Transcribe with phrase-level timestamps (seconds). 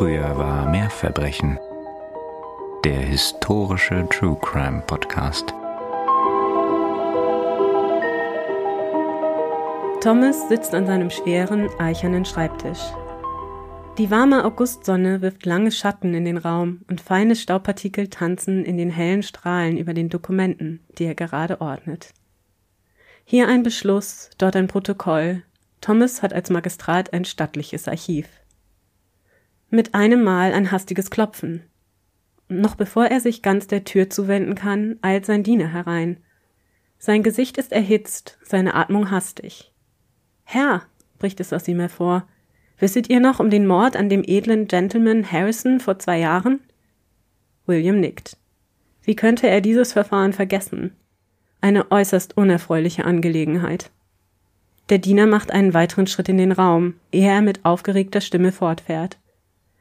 [0.00, 1.58] Früher war mehr Verbrechen.
[2.86, 5.52] Der historische True Crime Podcast.
[10.00, 12.80] Thomas sitzt an seinem schweren, eichernen Schreibtisch.
[13.98, 18.88] Die warme Augustsonne wirft lange Schatten in den Raum und feine Staubpartikel tanzen in den
[18.88, 22.14] hellen Strahlen über den Dokumenten, die er gerade ordnet.
[23.26, 25.42] Hier ein Beschluss, dort ein Protokoll.
[25.82, 28.40] Thomas hat als Magistrat ein stattliches Archiv.
[29.72, 31.62] Mit einem Mal ein hastiges Klopfen.
[32.48, 36.16] Noch bevor er sich ganz der Tür zuwenden kann, eilt sein Diener herein.
[36.98, 39.72] Sein Gesicht ist erhitzt, seine Atmung hastig.
[40.42, 40.82] Herr,
[41.20, 42.26] bricht es aus ihm hervor,
[42.80, 46.58] wisset ihr noch um den Mord an dem edlen Gentleman Harrison vor zwei Jahren?
[47.64, 48.36] William nickt.
[49.04, 50.96] Wie könnte er dieses Verfahren vergessen?
[51.60, 53.92] Eine äußerst unerfreuliche Angelegenheit.
[54.88, 59.19] Der Diener macht einen weiteren Schritt in den Raum, ehe er mit aufgeregter Stimme fortfährt.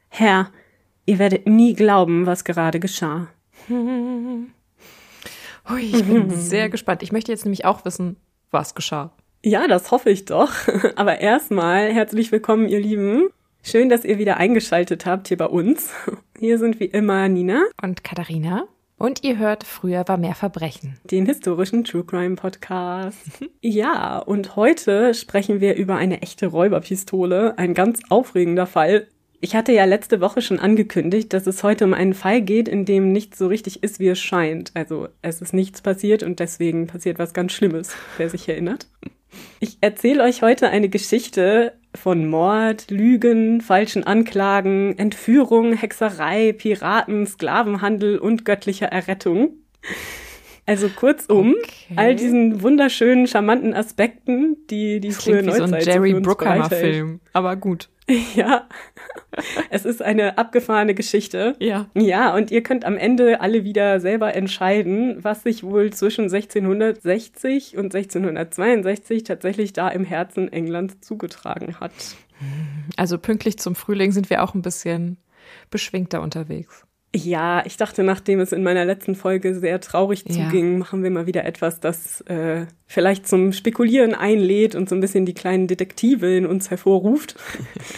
[0.09, 0.51] Herr,
[1.05, 3.27] ihr werdet nie glauben, was gerade geschah.
[3.69, 4.49] Hui,
[5.81, 7.03] ich bin sehr gespannt.
[7.03, 8.17] Ich möchte jetzt nämlich auch wissen,
[8.51, 9.11] was geschah.
[9.43, 10.51] Ja, das hoffe ich doch.
[10.95, 13.29] Aber erstmal herzlich willkommen, ihr Lieben.
[13.61, 15.91] Schön, dass ihr wieder eingeschaltet habt hier bei uns.
[16.37, 18.65] Hier sind wie immer Nina und Katharina.
[18.97, 20.97] Und ihr hört, früher war mehr Verbrechen.
[21.05, 23.17] Den historischen True Crime Podcast.
[23.61, 27.57] ja, und heute sprechen wir über eine echte Räuberpistole.
[27.57, 29.07] Ein ganz aufregender Fall.
[29.41, 32.83] Ich hatte ja letzte Woche schon angekündigt, dass es heute um einen Fall geht, in
[32.83, 34.71] dem nichts so richtig ist, wie es scheint.
[34.73, 38.87] Also es ist nichts passiert und deswegen passiert was ganz Schlimmes, wer sich erinnert.
[39.59, 48.17] Ich erzähle euch heute eine Geschichte von Mord, Lügen, falschen Anklagen, Entführung, Hexerei, Piraten, Sklavenhandel
[48.17, 49.53] und göttlicher Errettung.
[50.65, 51.93] Also kurzum, okay.
[51.95, 57.21] all diesen wunderschönen, charmanten Aspekten, die die das frühe Neuzeit so ein Jerry Bruckheimer Film,
[57.33, 57.89] aber gut.
[58.35, 58.67] Ja,
[59.69, 61.55] es ist eine abgefahrene Geschichte.
[61.59, 61.87] Ja.
[61.93, 67.77] Ja, und ihr könnt am Ende alle wieder selber entscheiden, was sich wohl zwischen 1660
[67.77, 71.91] und 1662 tatsächlich da im Herzen Englands zugetragen hat.
[72.97, 75.17] Also pünktlich zum Frühling sind wir auch ein bisschen
[75.69, 76.85] beschwingter unterwegs.
[77.15, 80.77] Ja, ich dachte, nachdem es in meiner letzten Folge sehr traurig zuging, ja.
[80.77, 85.25] machen wir mal wieder etwas, das äh, vielleicht zum Spekulieren einlädt und so ein bisschen
[85.25, 87.35] die kleinen Detektive in uns hervorruft.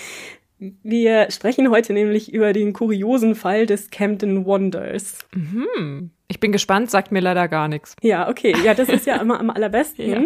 [0.84, 5.20] wir sprechen heute nämlich über den kuriosen Fall des Camden Wonders.
[5.36, 6.12] Mhm.
[6.30, 7.98] Ich bin gespannt, sagt mir leider gar nichts.
[8.02, 8.56] Ja, okay.
[8.64, 10.10] Ja, das ist ja immer am allerbesten.
[10.10, 10.26] ja.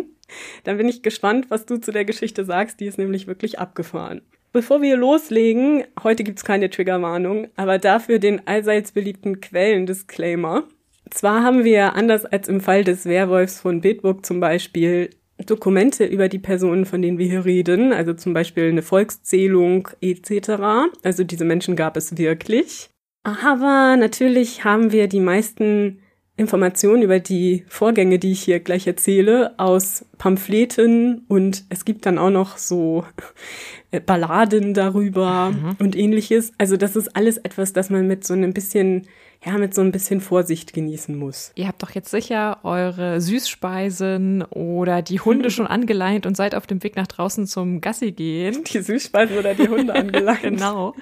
[0.63, 2.79] Dann bin ich gespannt, was du zu der Geschichte sagst.
[2.79, 4.22] Die ist nämlich wirklich abgefahren.
[4.55, 10.63] Bevor wir loslegen, heute gibt's keine Triggerwarnung, aber dafür den allseits beliebten Quellen-Disclaimer.
[11.09, 15.09] Zwar haben wir, anders als im Fall des Werwolfs von Bedburg zum Beispiel,
[15.45, 20.51] Dokumente über die Personen, von denen wir hier reden, also zum Beispiel eine Volkszählung etc.
[21.03, 22.89] Also diese Menschen gab es wirklich.
[23.23, 25.99] Aber natürlich haben wir die meisten
[26.38, 32.18] Informationen über die Vorgänge, die ich hier gleich erzähle, aus Pamphleten und es gibt dann
[32.18, 33.06] auch noch so
[33.91, 35.78] äh, Balladen darüber mhm.
[35.79, 36.51] und ähnliches.
[36.57, 39.07] Also das ist alles etwas, das man mit so einem bisschen
[39.44, 41.51] ja, mit so ein bisschen Vorsicht genießen muss.
[41.56, 46.68] Ihr habt doch jetzt sicher eure Süßspeisen oder die Hunde schon angeleint und seid auf
[46.68, 48.63] dem Weg nach draußen zum Gassi gehen.
[48.63, 50.41] Die Süßspeisen oder die Hunde angeleint.
[50.41, 50.94] genau.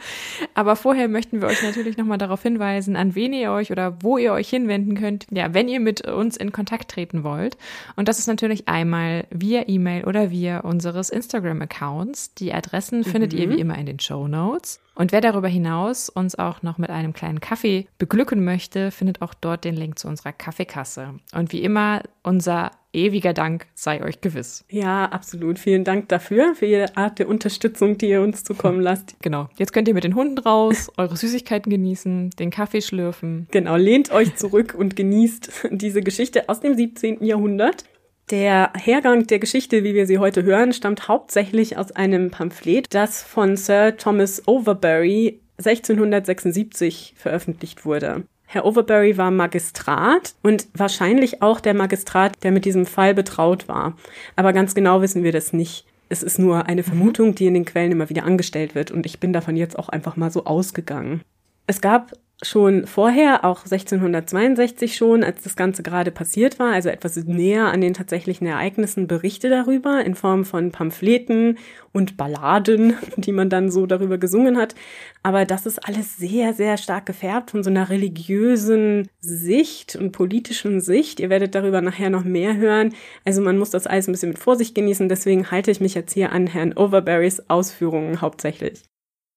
[0.54, 4.18] Aber vorher möchten wir euch natürlich nochmal darauf hinweisen, an wen ihr euch oder wo
[4.18, 7.58] ihr euch hinwenden könnt, ja, wenn ihr mit uns in Kontakt treten wollt.
[7.96, 12.34] Und das ist natürlich einmal via E-Mail oder via unseres Instagram-Accounts.
[12.36, 13.06] Die Adressen mhm.
[13.06, 14.80] findet ihr wie immer in den Show Notes.
[14.96, 19.34] Und wer darüber hinaus uns auch noch mit einem kleinen Kaffee beglücken möchte, findet auch
[19.34, 21.16] dort den Link zu unserer Kaffeekasse.
[21.34, 24.66] Und wie immer, unser ewiger Dank sei euch gewiss.
[24.70, 25.58] Ja, absolut.
[25.58, 29.16] Vielen Dank dafür, für jede Art der Unterstützung, die ihr uns zukommen lasst.
[29.22, 29.50] Genau.
[29.58, 33.48] Jetzt könnt ihr mit den Hunden raus, eure Süßigkeiten genießen, den Kaffee schlürfen.
[33.52, 33.76] Genau.
[33.76, 37.24] Lehnt euch zurück und genießt diese Geschichte aus dem 17.
[37.24, 37.86] Jahrhundert.
[38.30, 43.22] Der Hergang der Geschichte, wie wir sie heute hören, stammt hauptsächlich aus einem Pamphlet, das
[43.22, 48.24] von Sir Thomas Overbury 1676 veröffentlicht wurde.
[48.46, 53.98] Herr Overbury war Magistrat und wahrscheinlich auch der Magistrat, der mit diesem Fall betraut war.
[54.36, 55.86] Aber ganz genau wissen wir das nicht.
[56.10, 59.20] Es ist nur eine Vermutung, die in den Quellen immer wieder angestellt wird und ich
[59.20, 61.22] bin davon jetzt auch einfach mal so ausgegangen.
[61.66, 67.16] Es gab schon vorher, auch 1662 schon, als das Ganze gerade passiert war, also etwas
[67.16, 71.58] näher an den tatsächlichen Ereignissen, Berichte darüber in Form von Pamphleten
[71.92, 74.76] und Balladen, die man dann so darüber gesungen hat.
[75.24, 80.82] Aber das ist alles sehr, sehr stark gefärbt von so einer religiösen Sicht und politischen
[80.82, 81.20] Sicht.
[81.20, 82.94] Ihr werdet darüber nachher noch mehr hören.
[83.26, 85.08] Also man muss das alles ein bisschen mit Vorsicht genießen.
[85.10, 88.84] Deswegen halte ich mich jetzt hier an Herrn Overberrys Ausführungen hauptsächlich.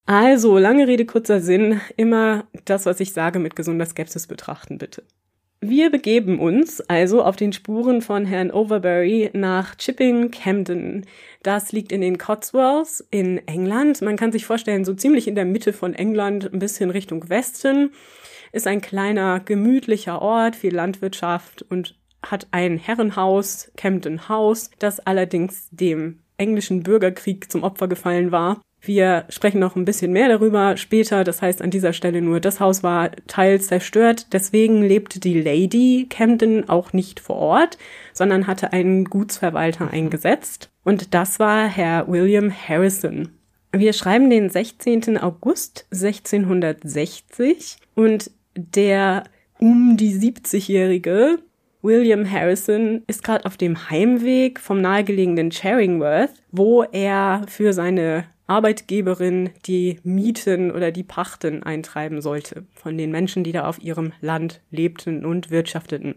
[0.06, 5.02] Also, lange Rede, kurzer Sinn, immer das, was ich sage, mit gesunder Skepsis betrachten, bitte.
[5.60, 11.06] Wir begeben uns also auf den Spuren von Herrn Overbury nach Chipping Camden.
[11.42, 14.00] Das liegt in den Cotswolds in England.
[14.00, 17.90] Man kann sich vorstellen, so ziemlich in der Mitte von England, ein bisschen Richtung Westen.
[18.52, 25.68] Ist ein kleiner, gemütlicher Ort, viel Landwirtschaft und hat ein Herrenhaus, Camden House, das allerdings
[25.72, 28.60] dem englischen Bürgerkrieg zum Opfer gefallen war.
[28.80, 31.24] Wir sprechen noch ein bisschen mehr darüber später.
[31.24, 34.32] Das heißt an dieser Stelle nur, das Haus war teils zerstört.
[34.32, 37.78] Deswegen lebte die Lady Camden auch nicht vor Ort,
[38.12, 40.70] sondern hatte einen Gutsverwalter eingesetzt.
[40.84, 43.30] Und das war Herr William Harrison.
[43.72, 45.18] Wir schreiben den 16.
[45.18, 49.24] August 1660 und der
[49.58, 51.38] um die 70-jährige
[51.82, 59.50] William Harrison ist gerade auf dem Heimweg vom nahegelegenen Charingworth, wo er für seine Arbeitgeberin
[59.66, 64.60] die Mieten oder die Pachten eintreiben sollte von den Menschen, die da auf ihrem Land
[64.70, 66.16] lebten und wirtschafteten.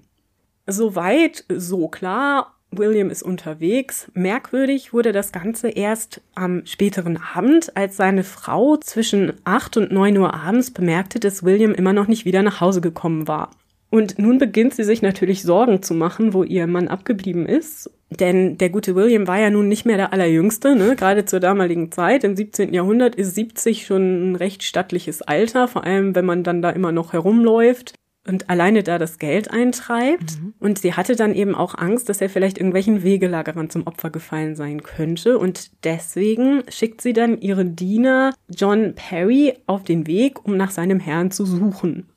[0.67, 2.55] Soweit, so klar.
[2.71, 4.11] William ist unterwegs.
[4.13, 10.15] Merkwürdig wurde das Ganze erst am späteren Abend, als seine Frau zwischen acht und neun
[10.17, 13.49] Uhr abends bemerkte, dass William immer noch nicht wieder nach Hause gekommen war.
[13.89, 17.89] Und nun beginnt sie sich natürlich Sorgen zu machen, wo ihr Mann abgeblieben ist.
[18.11, 20.95] Denn der gute William war ja nun nicht mehr der Allerjüngste, ne?
[20.95, 22.73] Gerade zur damaligen Zeit, im 17.
[22.73, 26.91] Jahrhundert, ist 70 schon ein recht stattliches Alter, vor allem wenn man dann da immer
[26.91, 27.93] noch herumläuft
[28.27, 30.39] und alleine da das Geld eintreibt.
[30.39, 30.53] Mhm.
[30.59, 34.55] Und sie hatte dann eben auch Angst, dass er vielleicht irgendwelchen Wegelagerern zum Opfer gefallen
[34.55, 35.37] sein könnte.
[35.39, 40.99] Und deswegen schickt sie dann ihren Diener John Perry auf den Weg, um nach seinem
[40.99, 42.07] Herrn zu suchen.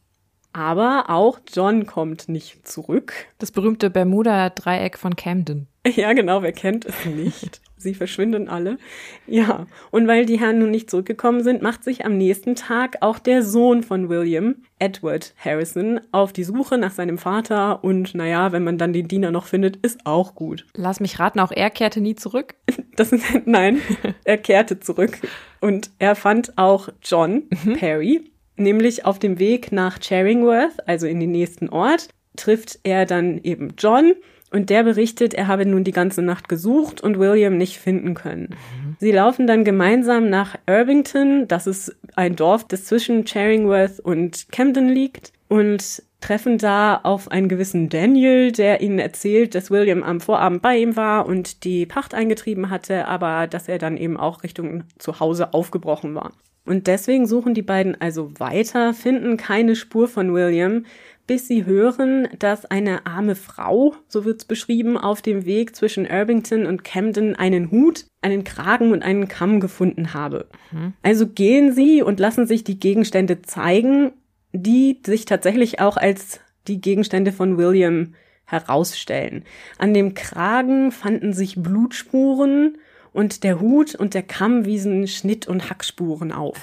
[0.53, 3.13] Aber auch John kommt nicht zurück.
[3.39, 5.69] Das berühmte Bermuda-Dreieck von Camden.
[5.97, 7.61] Ja, genau, wer kennt es nicht?
[7.77, 8.79] Sie verschwinden alle.
[9.27, 13.19] Ja, und weil die Herren nun nicht zurückgekommen sind, macht sich am nächsten Tag auch
[13.19, 17.83] der Sohn von William, Edward Harrison, auf die Suche nach seinem Vater.
[17.83, 20.67] Und naja, wenn man dann den Diener noch findet, ist auch gut.
[20.77, 22.55] Lass mich raten, auch er kehrte nie zurück?
[22.95, 23.81] Das ist, nein,
[24.25, 25.19] er kehrte zurück.
[25.63, 27.73] Und er fand auch John mhm.
[27.79, 33.39] Perry, nämlich auf dem Weg nach Charingworth, also in den nächsten Ort, trifft er dann
[33.43, 34.15] eben John
[34.51, 38.51] und der berichtet, er habe nun die ganze Nacht gesucht und William nicht finden können.
[38.51, 38.97] Mhm.
[39.01, 44.89] Sie laufen dann gemeinsam nach Irvington, das ist ein Dorf, das zwischen Charingworth und Camden
[44.89, 50.63] liegt und treffen da auf einen gewissen Daniel, der ihnen erzählt, dass William am Vorabend
[50.63, 54.85] bei ihm war und die Pacht eingetrieben hatte, aber dass er dann eben auch Richtung
[54.99, 56.33] zu Hause aufgebrochen war.
[56.65, 60.85] Und deswegen suchen die beiden also weiter, finden keine Spur von William,
[61.27, 66.67] bis sie hören, dass eine arme Frau, so wird's beschrieben, auf dem Weg zwischen Irvington
[66.67, 70.47] und Camden einen Hut, einen Kragen und einen Kamm gefunden habe.
[70.73, 70.93] Mhm.
[71.03, 74.13] Also gehen sie und lassen sich die Gegenstände zeigen,
[74.53, 78.15] die sich tatsächlich auch als die Gegenstände von William
[78.45, 79.45] herausstellen.
[79.79, 82.79] An dem Kragen fanden sich Blutspuren
[83.13, 86.59] und der Hut und der Kamm wiesen Schnitt- und Hackspuren auf.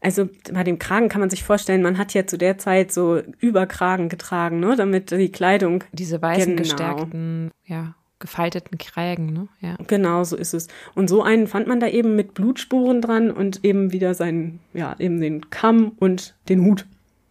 [0.00, 3.20] Also bei dem Kragen kann man sich vorstellen, man hat ja zu der Zeit so
[3.40, 6.62] Überkragen getragen, ne, damit die Kleidung diese weißen genau.
[6.62, 9.48] gestärkten, ja, gefalteten Krägen, ne?
[9.60, 9.76] Ja.
[9.86, 10.68] Genau, so ist es.
[10.94, 14.94] Und so einen fand man da eben mit Blutspuren dran und eben wieder seinen, ja,
[14.98, 16.86] eben den Kamm und den Hut.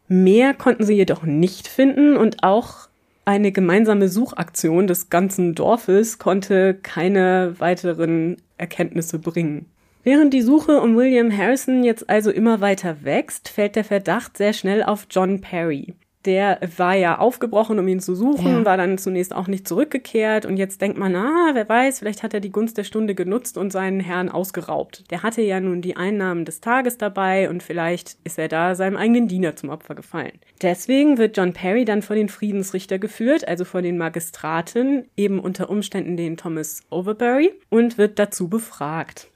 [0.08, 2.90] Mehr konnten sie jedoch nicht finden und auch
[3.26, 9.66] eine gemeinsame Suchaktion des ganzen Dorfes konnte keine weiteren Erkenntnisse bringen.
[10.04, 14.54] Während die Suche um William Harrison jetzt also immer weiter wächst, fällt der Verdacht sehr
[14.54, 15.94] schnell auf John Perry
[16.26, 18.66] der war ja aufgebrochen, um ihn zu suchen, ja.
[18.66, 22.34] war dann zunächst auch nicht zurückgekehrt und jetzt denkt man, ah, wer weiß, vielleicht hat
[22.34, 25.10] er die Gunst der Stunde genutzt und seinen Herrn ausgeraubt.
[25.12, 28.98] Der hatte ja nun die Einnahmen des Tages dabei und vielleicht ist er da seinem
[28.98, 30.40] eigenen Diener zum Opfer gefallen.
[30.62, 35.70] Deswegen wird John Perry dann vor den Friedensrichter geführt, also vor den Magistraten, eben unter
[35.70, 39.28] Umständen den Thomas Overbury und wird dazu befragt.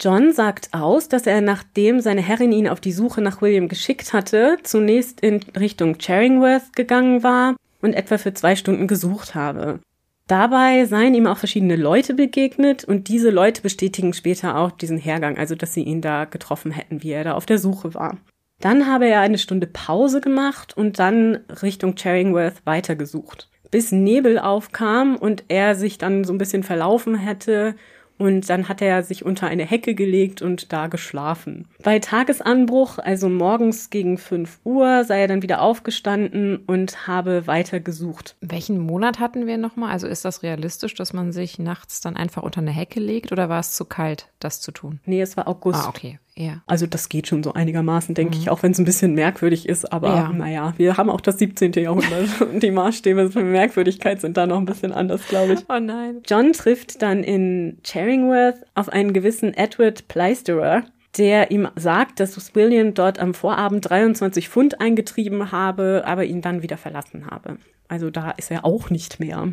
[0.00, 4.12] John sagt aus, dass er, nachdem seine Herrin ihn auf die Suche nach William geschickt
[4.12, 9.80] hatte, zunächst in Richtung Charingworth gegangen war und etwa für zwei Stunden gesucht habe.
[10.26, 15.36] Dabei seien ihm auch verschiedene Leute begegnet und diese Leute bestätigen später auch diesen Hergang,
[15.36, 18.16] also dass sie ihn da getroffen hätten, wie er da auf der Suche war.
[18.60, 23.50] Dann habe er eine Stunde Pause gemacht und dann Richtung Charingworth weitergesucht.
[23.70, 27.74] Bis Nebel aufkam und er sich dann so ein bisschen verlaufen hätte
[28.18, 31.66] und dann hat er sich unter eine Hecke gelegt und da geschlafen.
[31.82, 37.80] Bei Tagesanbruch, also morgens gegen 5 Uhr, sei er dann wieder aufgestanden und habe weiter
[37.80, 38.36] gesucht.
[38.40, 39.90] Welchen Monat hatten wir nochmal?
[39.90, 43.48] Also ist das realistisch, dass man sich nachts dann einfach unter eine Hecke legt oder
[43.48, 45.00] war es zu kalt, das zu tun?
[45.04, 45.84] Nee, es war August.
[45.84, 46.18] Ah, okay.
[46.36, 46.62] Ja.
[46.66, 48.42] Also das geht schon so einigermaßen, denke Mhm.
[48.42, 49.92] ich, auch wenn es ein bisschen merkwürdig ist.
[49.92, 50.28] Aber Ja.
[50.32, 51.72] naja, wir haben auch das 17.
[51.80, 55.60] Jahrhundert und die Maßstäbe für Merkwürdigkeit sind da noch ein bisschen anders, glaube ich.
[55.68, 56.22] Oh nein.
[56.26, 60.82] John trifft dann in Charingworth auf einen gewissen Edward Pleisterer,
[61.18, 66.62] der ihm sagt, dass William dort am Vorabend 23 Pfund eingetrieben habe, aber ihn dann
[66.62, 67.58] wieder verlassen habe.
[67.86, 69.52] Also da ist er auch nicht mehr.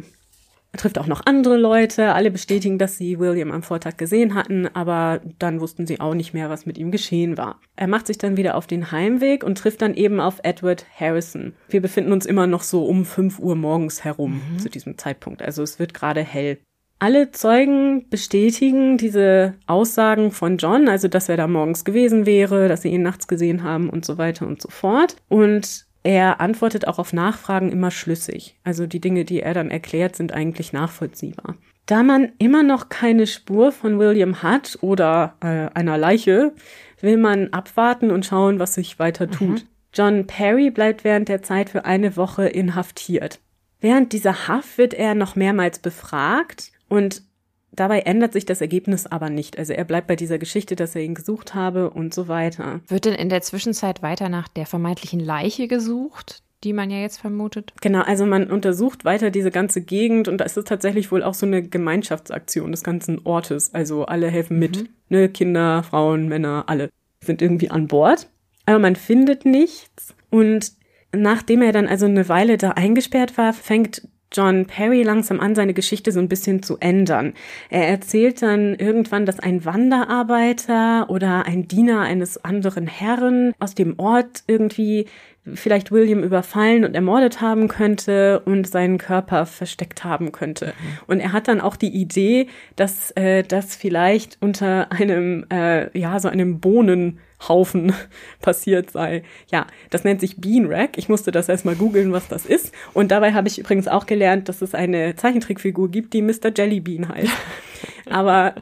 [0.74, 2.14] Er trifft auch noch andere Leute.
[2.14, 6.34] Alle bestätigen, dass sie William am Vortag gesehen hatten, aber dann wussten sie auch nicht
[6.34, 7.60] mehr, was mit ihm geschehen war.
[7.76, 11.54] Er macht sich dann wieder auf den Heimweg und trifft dann eben auf Edward Harrison.
[11.68, 15.42] Wir befinden uns immer noch so um 5 Uhr morgens herum zu diesem Zeitpunkt.
[15.42, 16.58] Also es wird gerade hell.
[17.00, 22.84] Alle Zeugen bestätigen diese Aussagen von John, also dass er da morgens gewesen wäre, dass
[22.84, 25.16] sie ihn nachts gesehen haben und so weiter und so fort.
[25.28, 28.56] Und er antwortet auch auf Nachfragen immer schlüssig.
[28.64, 31.56] Also die Dinge, die er dann erklärt, sind eigentlich nachvollziehbar.
[31.86, 36.54] Da man immer noch keine Spur von William hat oder äh, einer Leiche,
[37.02, 39.66] will man abwarten und schauen, was sich weiter tut.
[39.94, 43.40] John Perry bleibt während der Zeit für eine Woche inhaftiert.
[43.82, 47.24] Während dieser Haft wird er noch mehrmals befragt und
[47.72, 49.58] dabei ändert sich das Ergebnis aber nicht.
[49.58, 52.82] Also er bleibt bei dieser Geschichte, dass er ihn gesucht habe und so weiter.
[52.88, 57.20] Wird denn in der Zwischenzeit weiter nach der vermeintlichen Leiche gesucht, die man ja jetzt
[57.20, 57.74] vermutet?
[57.82, 61.34] Genau, also man untersucht weiter diese ganze Gegend und da ist es tatsächlich wohl auch
[61.34, 63.74] so eine Gemeinschaftsaktion des ganzen Ortes.
[63.74, 64.90] Also alle helfen mit.
[65.10, 66.90] Ne, Kinder, Frauen, Männer, alle
[67.24, 68.30] sind irgendwie an Bord.
[68.66, 70.16] Aber man findet nichts.
[70.30, 70.74] Und
[71.14, 75.74] nachdem er dann also eine Weile da eingesperrt war, fängt John Perry langsam an, seine
[75.74, 77.34] Geschichte so ein bisschen zu ändern.
[77.70, 84.00] Er erzählt dann irgendwann, dass ein Wanderarbeiter oder ein Diener eines anderen Herren aus dem
[84.00, 85.08] Ort irgendwie
[85.56, 90.74] vielleicht William überfallen und ermordet haben könnte und seinen Körper versteckt haben könnte.
[91.08, 96.20] Und er hat dann auch die Idee, dass äh, das vielleicht unter einem, äh, ja,
[96.20, 97.94] so einem Bohnenhaufen
[98.42, 99.24] passiert sei.
[99.52, 100.98] Ja, das nennt sich Bean Rack.
[100.98, 102.72] Ich musste das erstmal googeln, was das ist.
[102.94, 106.52] Und dabei habe ich übrigens auch gelernt, dass es eine Zeichentrickfigur gibt, die Mr.
[106.56, 107.34] Jellybean heißt.
[108.10, 108.54] Aber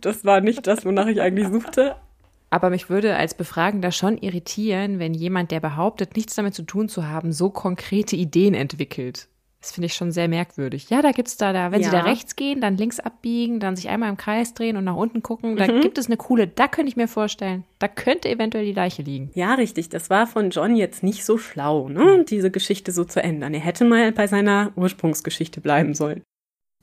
[0.00, 1.96] das war nicht das, wonach ich eigentlich suchte.
[2.50, 6.88] Aber mich würde als Befragender schon irritieren, wenn jemand, der behauptet, nichts damit zu tun
[6.88, 9.28] zu haben, so konkrete Ideen entwickelt.
[9.60, 10.88] Das finde ich schon sehr merkwürdig.
[10.88, 12.00] Ja, da gibt's da, da, wenn Sie Ja.
[12.02, 15.22] da rechts gehen, dann links abbiegen, dann sich einmal im Kreis drehen und nach unten
[15.22, 15.82] gucken, da Mhm.
[15.82, 19.30] gibt es eine coole, da könnte ich mir vorstellen, da könnte eventuell die Leiche liegen.
[19.34, 19.90] Ja, richtig.
[19.90, 22.24] Das war von John jetzt nicht so schlau, ne?
[22.26, 23.52] diese Geschichte so zu ändern.
[23.52, 26.22] Er hätte mal bei seiner Ursprungsgeschichte bleiben sollen.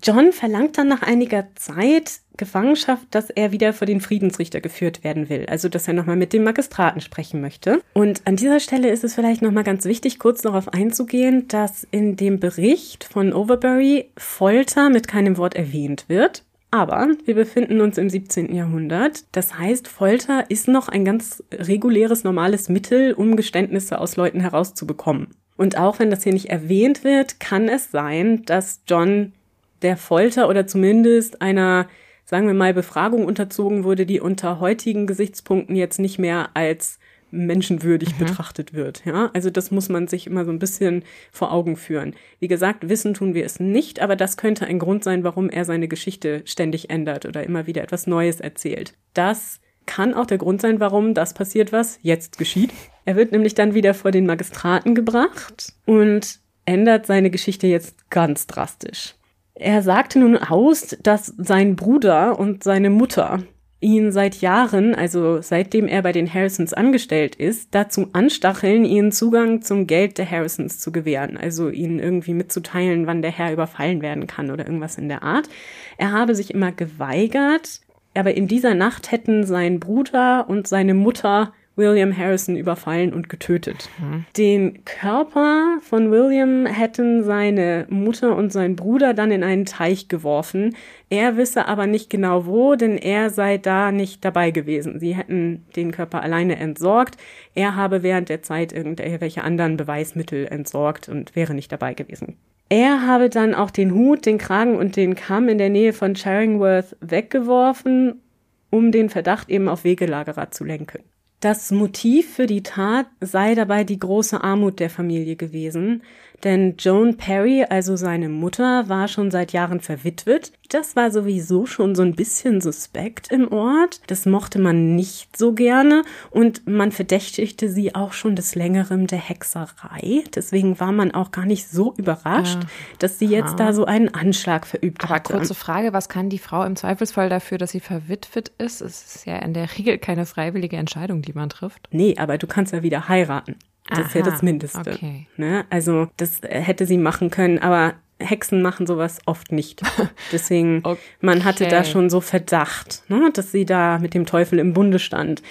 [0.04, 5.30] John verlangt dann nach einiger Zeit Gefangenschaft, dass er wieder vor den Friedensrichter geführt werden
[5.30, 5.46] will.
[5.50, 7.82] Also, dass er nochmal mit dem Magistraten sprechen möchte.
[7.94, 12.16] Und an dieser Stelle ist es vielleicht nochmal ganz wichtig, kurz darauf einzugehen, dass in
[12.16, 16.44] dem Bericht von Overbury Folter mit keinem Wort erwähnt wird.
[16.70, 18.54] Aber wir befinden uns im 17.
[18.54, 19.24] Jahrhundert.
[19.32, 25.28] Das heißt, Folter ist noch ein ganz reguläres, normales Mittel, um Geständnisse aus Leuten herauszubekommen.
[25.56, 29.34] Und auch wenn das hier nicht erwähnt wird, kann es sein, dass John
[29.82, 31.88] der Folter oder zumindest einer,
[32.28, 37.00] sagen wir mal, Befragung unterzogen wurde, die unter heutigen Gesichtspunkten jetzt nicht mehr als
[37.32, 39.04] menschenwürdig betrachtet wird.
[39.06, 42.16] Ja, also das muss man sich immer so ein bisschen vor Augen führen.
[42.40, 45.64] Wie gesagt, wissen tun wir es nicht, aber das könnte ein Grund sein, warum er
[45.64, 48.94] seine Geschichte ständig ändert oder immer wieder etwas Neues erzählt.
[49.14, 52.72] Das kann auch der Grund sein, warum das passiert, was jetzt geschieht.
[53.06, 58.48] Er wird nämlich dann wieder vor den Magistraten gebracht und ändert seine Geschichte jetzt ganz
[58.48, 59.16] drastisch.
[59.60, 63.40] Er sagte nun aus, dass sein Bruder und seine Mutter
[63.80, 69.64] ihn seit Jahren, also seitdem er bei den Harrisons angestellt ist, dazu anstacheln, ihnen Zugang
[69.64, 74.28] zum Geld der Harrisons zu gewähren, also ihnen irgendwie mitzuteilen, wann der Herr überfallen werden
[74.28, 75.50] kann oder irgendwas in der Art.
[75.98, 77.82] Er habe sich immer geweigert,
[78.16, 83.90] aber in dieser Nacht hätten sein Bruder und seine Mutter William Harrison überfallen und getötet.
[84.36, 90.76] Den Körper von William hätten seine Mutter und sein Bruder dann in einen Teich geworfen.
[91.10, 95.00] Er wisse aber nicht genau wo, denn er sei da nicht dabei gewesen.
[95.00, 97.16] Sie hätten den Körper alleine entsorgt.
[97.54, 102.38] Er habe während der Zeit irgendwelche anderen Beweismittel entsorgt und wäre nicht dabei gewesen.
[102.70, 106.16] Er habe dann auch den Hut, den Kragen und den Kamm in der Nähe von
[106.16, 108.22] Charingworth weggeworfen,
[108.70, 111.00] um den Verdacht eben auf Wegelagerer zu lenken.
[111.40, 116.02] Das Motiv für die Tat sei dabei die große Armut der Familie gewesen.
[116.44, 120.52] Denn Joan Perry, also seine Mutter, war schon seit Jahren verwitwet.
[120.70, 124.02] Das war sowieso schon so ein bisschen suspekt im Ort.
[124.08, 129.20] Das mochte man nicht so gerne und man verdächtigte sie auch schon des Längerem der
[129.20, 130.24] Hexerei.
[130.36, 132.70] Deswegen war man auch gar nicht so überrascht, Aha.
[133.00, 135.34] dass sie jetzt da so einen Anschlag verübt Aber hatte.
[135.34, 138.82] kurze Frage, was kann die Frau im Zweifelsfall dafür, dass sie verwitwet ist?
[138.82, 141.88] Es ist ja in der Regel keine freiwillige Entscheidung, die man trifft.
[141.92, 143.56] Nee, aber du kannst ja wieder heiraten.
[143.90, 144.80] Das Aha, ist ja das Mindeste.
[144.80, 145.28] Okay.
[145.38, 145.66] Ne?
[145.70, 149.82] Also das hätte sie machen können, aber Hexen machen sowas oft nicht.
[150.32, 151.00] Deswegen, okay.
[151.22, 155.00] man hatte da schon so Verdacht, ne, dass sie da mit dem Teufel im Bunde
[155.00, 155.42] stand.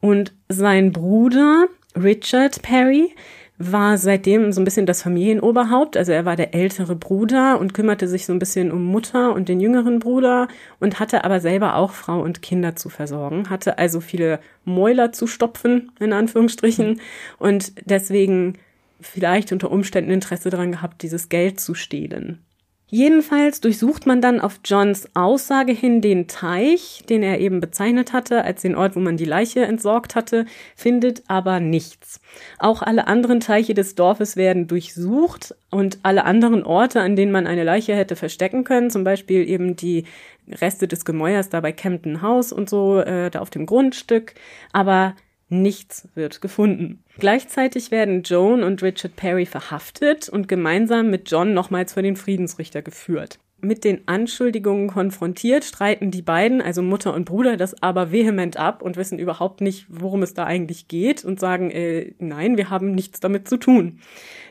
[0.00, 1.66] Und sein Bruder,
[1.96, 3.14] Richard Perry,
[3.58, 5.96] war seitdem so ein bisschen das Familienoberhaupt.
[5.96, 9.48] Also er war der ältere Bruder und kümmerte sich so ein bisschen um Mutter und
[9.48, 10.48] den jüngeren Bruder
[10.78, 15.26] und hatte aber selber auch Frau und Kinder zu versorgen, hatte also viele Mäuler zu
[15.26, 17.00] stopfen, in Anführungsstrichen,
[17.38, 18.58] und deswegen
[19.00, 22.45] vielleicht unter Umständen Interesse daran gehabt, dieses Geld zu stehlen.
[22.88, 28.44] Jedenfalls durchsucht man dann auf Johns Aussage hin den Teich, den er eben bezeichnet hatte
[28.44, 32.20] als den Ort, wo man die Leiche entsorgt hatte, findet aber nichts.
[32.60, 37.48] Auch alle anderen Teiche des Dorfes werden durchsucht und alle anderen Orte, an denen man
[37.48, 40.04] eine Leiche hätte verstecken können, zum Beispiel eben die
[40.48, 44.34] Reste des Gemäuers da bei Campton House und so, äh, da auf dem Grundstück,
[44.72, 45.16] aber
[45.48, 47.04] Nichts wird gefunden.
[47.18, 52.82] Gleichzeitig werden Joan und Richard Perry verhaftet und gemeinsam mit John nochmals vor den Friedensrichter
[52.82, 53.38] geführt.
[53.60, 58.82] Mit den Anschuldigungen konfrontiert, streiten die beiden, also Mutter und Bruder, das aber vehement ab
[58.82, 62.92] und wissen überhaupt nicht, worum es da eigentlich geht und sagen, äh, nein, wir haben
[62.92, 64.00] nichts damit zu tun.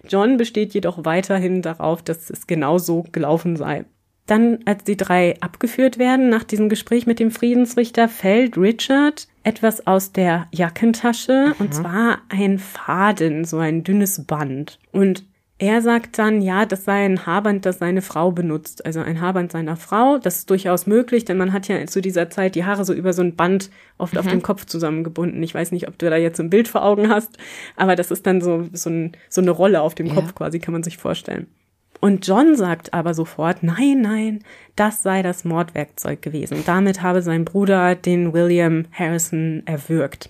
[0.07, 3.85] John besteht jedoch weiterhin darauf, dass es genau so gelaufen sei.
[4.27, 9.85] Dann, als die drei abgeführt werden nach diesem Gespräch mit dem Friedensrichter, fällt Richard etwas
[9.85, 11.53] aus der Jackentasche mhm.
[11.59, 14.79] und zwar ein Faden, so ein dünnes Band.
[14.91, 15.23] Und
[15.57, 19.53] er sagt dann, ja, das sei ein Haarband, das seine Frau benutzt, also ein Haarband
[19.53, 20.17] seiner Frau.
[20.17, 23.13] Das ist durchaus möglich, denn man hat ja zu dieser Zeit die Haare so über
[23.13, 24.19] so ein Band oft mhm.
[24.19, 25.41] auf dem Kopf zusammengebunden.
[25.43, 27.37] Ich weiß nicht, ob du da jetzt ein Bild vor Augen hast,
[27.77, 30.15] aber das ist dann so, so, ein, so eine Rolle auf dem ja.
[30.15, 31.47] Kopf quasi, kann man sich vorstellen.
[32.05, 34.43] Und John sagt aber sofort, nein, nein,
[34.75, 36.61] das sei das Mordwerkzeug gewesen.
[36.63, 40.29] Damit habe sein Bruder den William Harrison erwürgt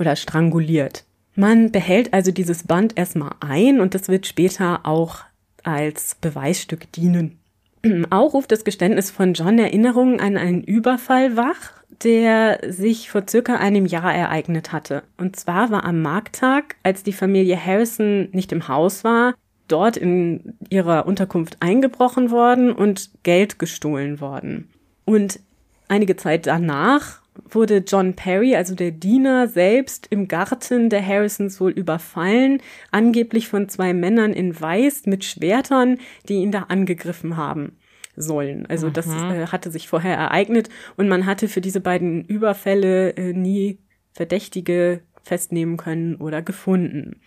[0.00, 1.04] oder stranguliert.
[1.36, 5.18] Man behält also dieses Band erstmal ein und das wird später auch
[5.62, 7.38] als Beweisstück dienen.
[8.10, 13.56] Auch ruft das Geständnis von John Erinnerungen an einen Überfall wach, der sich vor circa
[13.58, 15.04] einem Jahr ereignet hatte.
[15.18, 19.34] Und zwar war am Markttag, als die Familie Harrison nicht im Haus war,
[19.68, 24.68] dort in ihrer Unterkunft eingebrochen worden und Geld gestohlen worden.
[25.04, 25.40] Und
[25.88, 31.70] einige Zeit danach wurde John Perry, also der Diener selbst, im Garten der Harrisons wohl
[31.70, 35.98] überfallen, angeblich von zwei Männern in Weiß mit Schwertern,
[36.28, 37.78] die ihn da angegriffen haben
[38.16, 38.66] sollen.
[38.66, 38.92] Also Aha.
[38.92, 43.78] das äh, hatte sich vorher ereignet und man hatte für diese beiden Überfälle äh, nie
[44.12, 47.20] Verdächtige festnehmen können oder gefunden.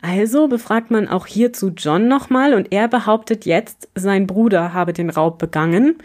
[0.00, 5.10] Also befragt man auch hierzu John nochmal und er behauptet jetzt, sein Bruder habe den
[5.10, 5.96] Raub begangen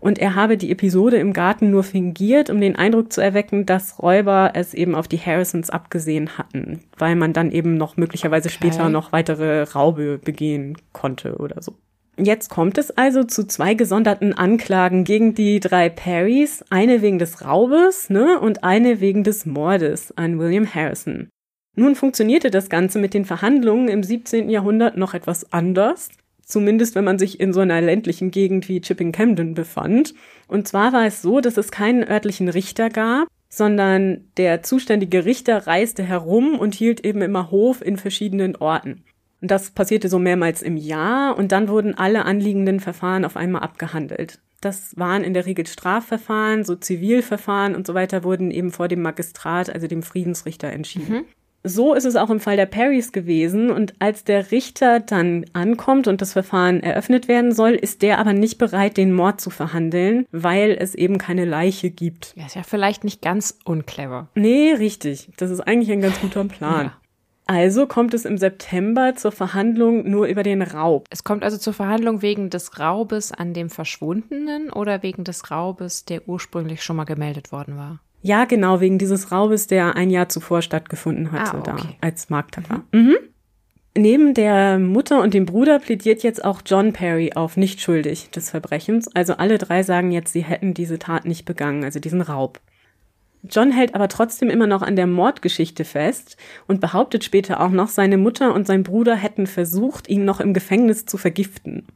[0.00, 3.98] und er habe die Episode im Garten nur fingiert, um den Eindruck zu erwecken, dass
[4.02, 8.56] Räuber es eben auf die Harrisons abgesehen hatten, weil man dann eben noch möglicherweise okay.
[8.56, 11.74] später noch weitere Raube begehen konnte oder so.
[12.18, 17.44] Jetzt kommt es also zu zwei gesonderten Anklagen gegen die drei Perrys, eine wegen des
[17.44, 21.28] Raubes ne, und eine wegen des Mordes an William Harrison.
[21.74, 24.50] Nun funktionierte das Ganze mit den Verhandlungen im 17.
[24.50, 26.10] Jahrhundert noch etwas anders,
[26.44, 30.14] zumindest wenn man sich in so einer ländlichen Gegend wie Chipping Camden befand.
[30.48, 35.66] Und zwar war es so, dass es keinen örtlichen Richter gab, sondern der zuständige Richter
[35.66, 39.04] reiste herum und hielt eben immer Hof in verschiedenen Orten.
[39.40, 43.62] Und das passierte so mehrmals im Jahr und dann wurden alle anliegenden Verfahren auf einmal
[43.62, 44.40] abgehandelt.
[44.60, 49.02] Das waren in der Regel Strafverfahren, so Zivilverfahren und so weiter wurden eben vor dem
[49.02, 51.14] Magistrat, also dem Friedensrichter entschieden.
[51.14, 51.24] Mhm.
[51.64, 53.70] So ist es auch im Fall der Perrys gewesen.
[53.70, 58.32] Und als der Richter dann ankommt und das Verfahren eröffnet werden soll, ist der aber
[58.32, 62.34] nicht bereit, den Mord zu verhandeln, weil es eben keine Leiche gibt.
[62.36, 64.28] Ja, ist ja vielleicht nicht ganz unclever.
[64.34, 65.28] Nee, richtig.
[65.36, 66.86] Das ist eigentlich ein ganz guter Plan.
[66.86, 66.96] Ja.
[67.46, 71.06] Also kommt es im September zur Verhandlung nur über den Raub.
[71.10, 76.04] Es kommt also zur Verhandlung wegen des Raubes an dem Verschwundenen oder wegen des Raubes,
[76.04, 78.00] der ursprünglich schon mal gemeldet worden war?
[78.22, 81.96] Ja, genau, wegen dieses Raubes, der ein Jahr zuvor stattgefunden hatte, ah, okay.
[82.00, 83.00] da als Markttag Mhm.
[83.00, 83.16] Mhm.
[83.94, 88.48] Neben der Mutter und dem Bruder plädiert jetzt auch John Perry auf nicht schuldig des
[88.48, 89.14] Verbrechens.
[89.14, 92.60] Also alle drei sagen jetzt, sie hätten diese Tat nicht begangen, also diesen Raub.
[93.42, 96.36] John hält aber trotzdem immer noch an der Mordgeschichte fest
[96.68, 100.54] und behauptet später auch noch, seine Mutter und sein Bruder hätten versucht, ihn noch im
[100.54, 101.86] Gefängnis zu vergiften.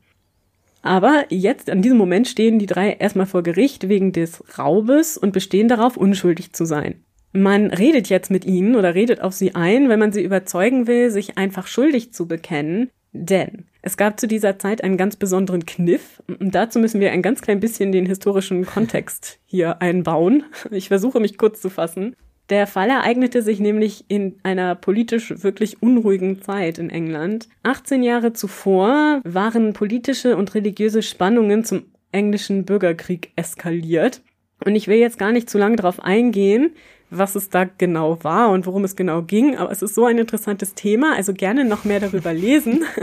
[0.87, 5.33] Aber jetzt, an diesem Moment, stehen die drei erstmal vor Gericht wegen des Raubes und
[5.33, 7.03] bestehen darauf, unschuldig zu sein.
[7.33, 11.11] Man redet jetzt mit ihnen oder redet auf sie ein, wenn man sie überzeugen will,
[11.11, 12.88] sich einfach schuldig zu bekennen.
[13.12, 17.22] Denn es gab zu dieser Zeit einen ganz besonderen Kniff und dazu müssen wir ein
[17.22, 20.44] ganz klein bisschen den historischen Kontext hier einbauen.
[20.70, 22.14] Ich versuche mich kurz zu fassen.
[22.48, 27.48] Der Fall ereignete sich nämlich in einer politisch wirklich unruhigen Zeit in England.
[27.64, 34.22] 18 Jahre zuvor waren politische und religiöse Spannungen zum englischen Bürgerkrieg eskaliert.
[34.64, 36.70] Und ich will jetzt gar nicht zu lange darauf eingehen,
[37.11, 40.18] was es da genau war und worum es genau ging, aber es ist so ein
[40.18, 42.85] interessantes Thema, also gerne noch mehr darüber lesen.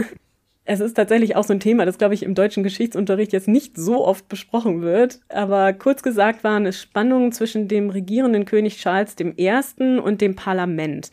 [0.65, 3.76] Es ist tatsächlich auch so ein Thema, das, glaube ich, im deutschen Geschichtsunterricht jetzt nicht
[3.76, 5.19] so oft besprochen wird.
[5.28, 9.99] Aber kurz gesagt waren es Spannungen zwischen dem regierenden König Charles I.
[9.99, 11.12] und dem Parlament.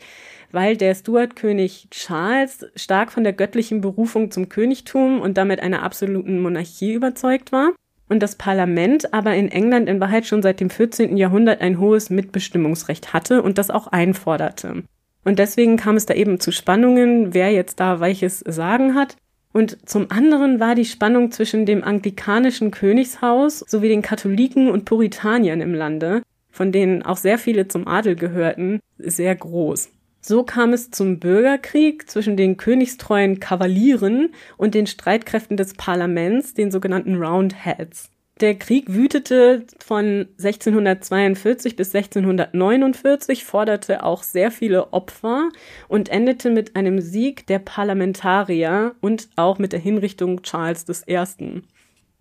[0.51, 6.39] Weil der Stuart-König Charles stark von der göttlichen Berufung zum Königtum und damit einer absoluten
[6.41, 7.71] Monarchie überzeugt war.
[8.07, 11.17] Und das Parlament aber in England in Wahrheit schon seit dem 14.
[11.17, 14.83] Jahrhundert ein hohes Mitbestimmungsrecht hatte und das auch einforderte.
[15.23, 19.17] Und deswegen kam es da eben zu Spannungen, wer jetzt da welches Sagen hat.
[19.53, 25.61] Und zum anderen war die Spannung zwischen dem anglikanischen Königshaus sowie den Katholiken und Puritaniern
[25.61, 29.89] im Lande, von denen auch sehr viele zum Adel gehörten, sehr groß.
[30.21, 36.69] So kam es zum Bürgerkrieg zwischen den königstreuen Kavalieren und den Streitkräften des Parlaments, den
[36.69, 38.11] sogenannten Roundheads.
[38.41, 45.49] Der Krieg wütete von 1642 bis 1649, forderte auch sehr viele Opfer
[45.87, 51.61] und endete mit einem Sieg der Parlamentarier und auch mit der Hinrichtung Charles I.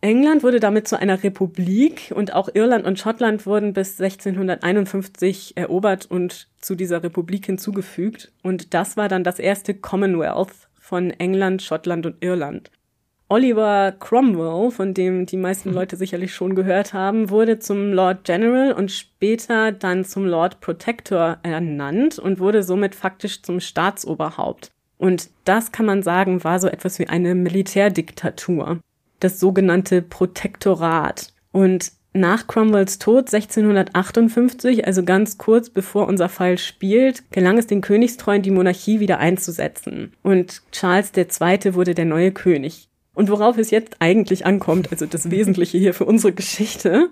[0.03, 6.05] England wurde damit zu einer Republik und auch Irland und Schottland wurden bis 1651 erobert
[6.05, 8.31] und zu dieser Republik hinzugefügt.
[8.43, 12.71] Und das war dann das erste Commonwealth von England, Schottland und Irland.
[13.33, 15.77] Oliver Cromwell, von dem die meisten mhm.
[15.77, 21.38] Leute sicherlich schon gehört haben, wurde zum Lord General und später dann zum Lord Protector
[21.45, 24.73] ernannt und wurde somit faktisch zum Staatsoberhaupt.
[24.99, 28.81] Und das kann man sagen, war so etwas wie eine Militärdiktatur.
[29.21, 31.33] Das sogenannte Protektorat.
[31.53, 37.81] Und nach Cromwells Tod 1658, also ganz kurz bevor unser Fall spielt, gelang es den
[37.81, 40.14] Königstreuen, die Monarchie wieder einzusetzen.
[40.25, 41.75] Und Charles II.
[41.75, 42.89] wurde der neue König.
[43.14, 47.11] Und worauf es jetzt eigentlich ankommt, also das Wesentliche hier für unsere Geschichte,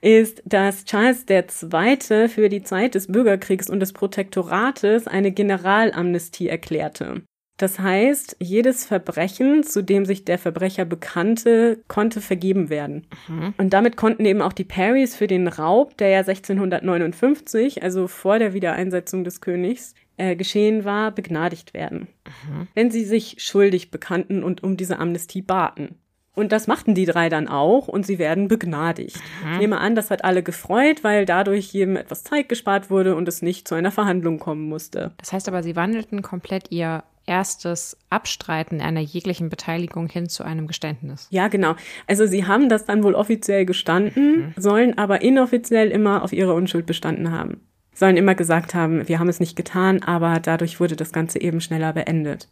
[0.00, 2.28] ist, dass Charles II.
[2.28, 7.22] für die Zeit des Bürgerkriegs und des Protektorates eine Generalamnestie erklärte.
[7.62, 13.06] Das heißt, jedes Verbrechen, zu dem sich der Verbrecher bekannte, konnte vergeben werden.
[13.28, 13.54] Mhm.
[13.56, 18.38] Und damit konnten eben auch die Parrys für den Raub, der ja 1659, also vor
[18.38, 22.06] der Wiedereinsetzung des Königs, äh, geschehen war, begnadigt werden,
[22.46, 22.68] mhm.
[22.74, 25.96] wenn sie sich schuldig bekannten und um diese Amnestie baten.
[26.34, 29.16] Und das machten die drei dann auch und sie werden begnadigt.
[29.44, 29.52] Mhm.
[29.52, 33.26] Ich nehme an, das hat alle gefreut, weil dadurch jedem etwas Zeit gespart wurde und
[33.26, 35.12] es nicht zu einer Verhandlung kommen musste.
[35.18, 40.68] Das heißt aber, sie wandelten komplett ihr erstes Abstreiten einer jeglichen Beteiligung hin zu einem
[40.68, 41.26] Geständnis.
[41.30, 41.74] Ja, genau.
[42.06, 44.54] Also sie haben das dann wohl offiziell gestanden, mhm.
[44.56, 47.60] sollen aber inoffiziell immer auf ihre Unschuld bestanden haben
[47.94, 51.60] sollen immer gesagt haben, wir haben es nicht getan, aber dadurch wurde das Ganze eben
[51.60, 52.48] schneller beendet.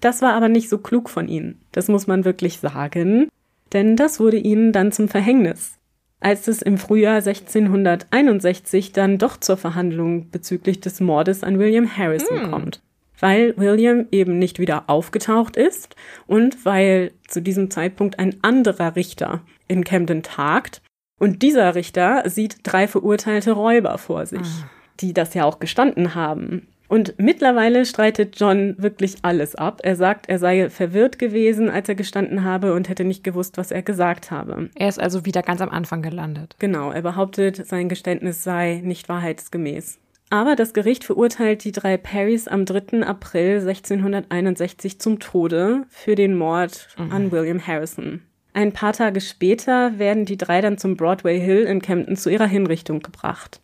[0.00, 1.60] Das war aber nicht so klug von ihnen.
[1.72, 3.28] Das muss man wirklich sagen,
[3.72, 5.76] denn das wurde ihnen dann zum Verhängnis.
[6.20, 12.48] Als es im Frühjahr 1661 dann doch zur Verhandlung bezüglich des Mordes an William Harrison
[12.48, 12.50] mm.
[12.50, 12.82] kommt.
[13.18, 19.40] Weil William eben nicht wieder aufgetaucht ist und weil zu diesem Zeitpunkt ein anderer Richter
[19.66, 20.82] in Camden tagt.
[21.18, 24.40] Und dieser Richter sieht drei verurteilte Räuber vor sich.
[24.40, 24.70] Ah
[25.00, 26.68] die das ja auch gestanden haben.
[26.90, 29.80] Und mittlerweile streitet John wirklich alles ab.
[29.84, 33.70] Er sagt, er sei verwirrt gewesen, als er gestanden habe und hätte nicht gewusst, was
[33.70, 34.70] er gesagt habe.
[34.74, 36.56] Er ist also wieder ganz am Anfang gelandet.
[36.58, 40.00] Genau, er behauptet, sein Geständnis sei nicht wahrheitsgemäß.
[40.30, 43.04] Aber das Gericht verurteilt die drei Parrys am 3.
[43.06, 47.12] April 1661 zum Tode für den Mord mhm.
[47.12, 48.22] an William Harrison.
[48.52, 52.46] Ein paar Tage später werden die drei dann zum Broadway Hill in Camden zu ihrer
[52.46, 53.60] Hinrichtung gebracht.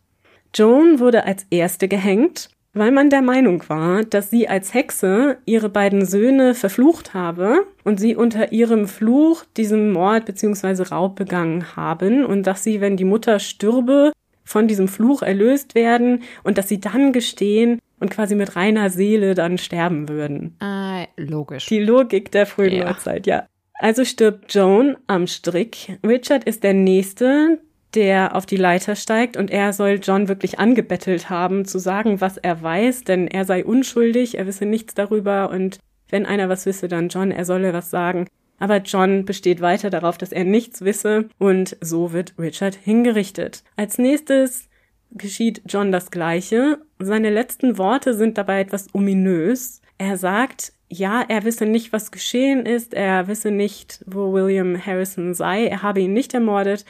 [0.57, 5.69] Joan wurde als erste gehängt, weil man der Meinung war, dass sie als Hexe ihre
[5.69, 10.83] beiden Söhne verflucht habe und sie unter ihrem Fluch diesen Mord bzw.
[10.85, 14.13] Raub begangen haben und dass sie, wenn die Mutter stürbe,
[14.45, 19.35] von diesem Fluch erlöst werden und dass sie dann gestehen und quasi mit reiner Seele
[19.35, 20.57] dann sterben würden.
[20.63, 21.67] Äh, logisch.
[21.67, 22.85] Die Logik der frühen ja.
[22.87, 23.47] Neuzeit, ja.
[23.75, 25.99] Also stirbt Joan am Strick.
[26.07, 27.59] Richard ist der Nächste,
[27.97, 32.37] der auf die Leiter steigt und er soll John wirklich angebettelt haben, zu sagen, was
[32.37, 35.79] er weiß, denn er sei unschuldig, er wisse nichts darüber und
[36.09, 38.29] wenn einer was wisse, dann John, er solle was sagen.
[38.59, 43.65] Aber John besteht weiter darauf, dass er nichts wisse und so wird Richard hingerichtet.
[43.77, 44.69] Als nächstes
[45.11, 46.79] geschieht John das Gleiche.
[46.99, 49.81] Seine letzten Worte sind dabei etwas ominös.
[49.99, 55.35] Er sagt, ja, er wisse nicht, was geschehen ist, er wisse nicht, wo William Harrison
[55.35, 56.85] sei, er habe ihn nicht ermordet,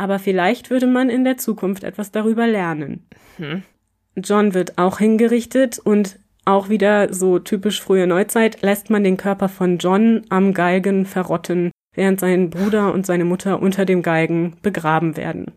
[0.00, 3.06] aber vielleicht würde man in der Zukunft etwas darüber lernen.
[3.36, 3.64] Hm.
[4.16, 9.50] John wird auch hingerichtet und auch wieder so typisch frühe Neuzeit lässt man den Körper
[9.50, 15.18] von John am Galgen verrotten, während sein Bruder und seine Mutter unter dem Galgen begraben
[15.18, 15.52] werden.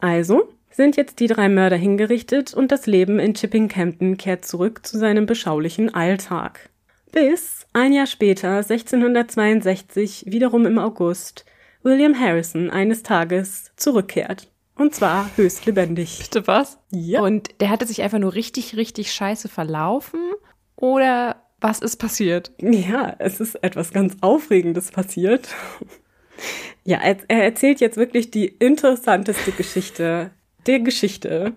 [0.00, 4.86] Also sind jetzt die drei Mörder hingerichtet und das Leben in Chipping Campton kehrt zurück
[4.86, 6.70] zu seinem beschaulichen Alltag.
[7.12, 11.44] Bis ein Jahr später, 1662, wiederum im August,
[11.86, 14.50] William Harrison eines Tages zurückkehrt.
[14.74, 16.18] Und zwar höchst lebendig.
[16.18, 16.78] Bitte was?
[16.90, 17.20] Ja.
[17.22, 20.20] Und der hatte sich einfach nur richtig, richtig scheiße verlaufen?
[20.74, 22.50] Oder was ist passiert?
[22.60, 25.48] Ja, es ist etwas ganz Aufregendes passiert.
[26.84, 30.30] Ja, er, er erzählt jetzt wirklich die interessanteste Geschichte
[30.66, 31.54] der Geschichte.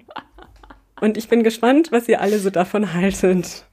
[1.02, 3.68] Und ich bin gespannt, was ihr alle so davon haltet.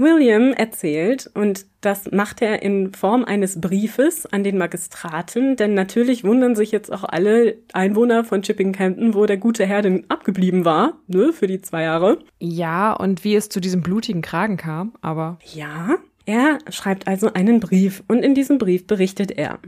[0.00, 6.24] William erzählt, und das macht er in Form eines Briefes an den Magistraten, denn natürlich
[6.24, 10.64] wundern sich jetzt auch alle Einwohner von Chipping Campton, wo der gute Herr denn abgeblieben
[10.64, 12.18] war, ne, für die zwei Jahre.
[12.38, 15.38] Ja, und wie es zu diesem blutigen Kragen kam, aber.
[15.54, 19.58] Ja, er schreibt also einen Brief, und in diesem Brief berichtet er.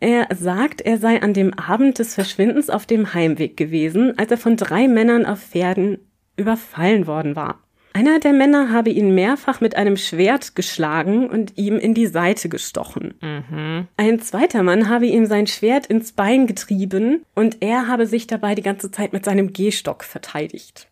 [0.00, 4.38] Er sagt, er sei an dem Abend des Verschwindens auf dem Heimweg gewesen, als er
[4.38, 5.98] von drei Männern auf Pferden
[6.36, 7.63] überfallen worden war.
[7.96, 12.48] Einer der Männer habe ihn mehrfach mit einem Schwert geschlagen und ihm in die Seite
[12.48, 13.14] gestochen.
[13.22, 13.86] Mhm.
[13.96, 18.56] Ein zweiter Mann habe ihm sein Schwert ins Bein getrieben und er habe sich dabei
[18.56, 20.88] die ganze Zeit mit seinem Gehstock verteidigt.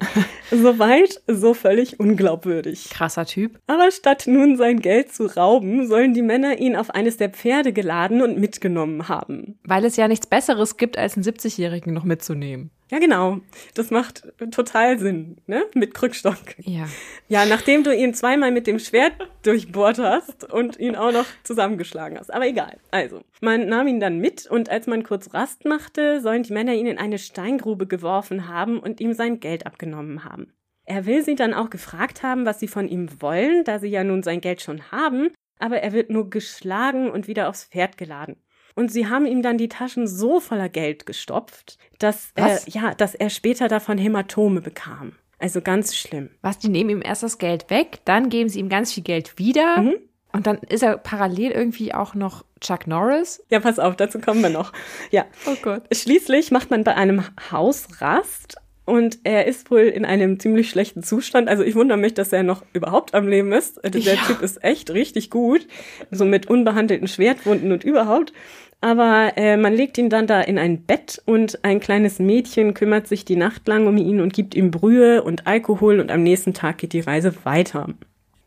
[0.50, 2.90] Soweit, so völlig unglaubwürdig.
[2.90, 3.60] Krasser Typ.
[3.68, 7.72] Aber statt nun sein Geld zu rauben, sollen die Männer ihn auf eines der Pferde
[7.72, 9.60] geladen und mitgenommen haben.
[9.62, 12.70] Weil es ja nichts Besseres gibt, als einen 70-Jährigen noch mitzunehmen.
[12.92, 13.40] Ja, genau.
[13.74, 15.64] Das macht total Sinn, ne?
[15.74, 16.36] Mit Krückstock.
[16.58, 16.86] Ja.
[17.26, 22.18] Ja, nachdem du ihn zweimal mit dem Schwert durchbohrt hast und ihn auch noch zusammengeschlagen
[22.18, 22.30] hast.
[22.30, 22.76] Aber egal.
[22.90, 26.74] Also, man nahm ihn dann mit und als man kurz Rast machte, sollen die Männer
[26.74, 30.52] ihn in eine Steingrube geworfen haben und ihm sein Geld abgenommen haben.
[30.84, 34.04] Er will sie dann auch gefragt haben, was sie von ihm wollen, da sie ja
[34.04, 38.36] nun sein Geld schon haben, aber er wird nur geschlagen und wieder aufs Pferd geladen.
[38.74, 43.14] Und sie haben ihm dann die Taschen so voller Geld gestopft, dass er, ja, dass
[43.14, 45.12] er später davon Hämatome bekam.
[45.38, 46.30] Also ganz schlimm.
[46.40, 49.38] Was, die nehmen ihm erst das Geld weg, dann geben sie ihm ganz viel Geld
[49.38, 49.78] wieder.
[49.78, 49.94] Mhm.
[50.32, 53.44] Und dann ist er parallel irgendwie auch noch Chuck Norris.
[53.50, 54.72] Ja, pass auf, dazu kommen wir noch.
[55.10, 55.26] Ja.
[55.46, 55.82] Oh Gott.
[55.92, 61.02] Schließlich macht man bei einem Haus Rast und er ist wohl in einem ziemlich schlechten
[61.02, 61.48] Zustand.
[61.48, 63.82] Also ich wundere mich, dass er noch überhaupt am Leben ist.
[63.84, 64.20] Also der ja.
[64.26, 65.66] Typ ist echt richtig gut.
[66.10, 68.32] So mit unbehandelten Schwertwunden und überhaupt.
[68.80, 73.06] Aber äh, man legt ihn dann da in ein Bett und ein kleines Mädchen kümmert
[73.06, 76.52] sich die Nacht lang um ihn und gibt ihm Brühe und Alkohol und am nächsten
[76.52, 77.86] Tag geht die Reise weiter.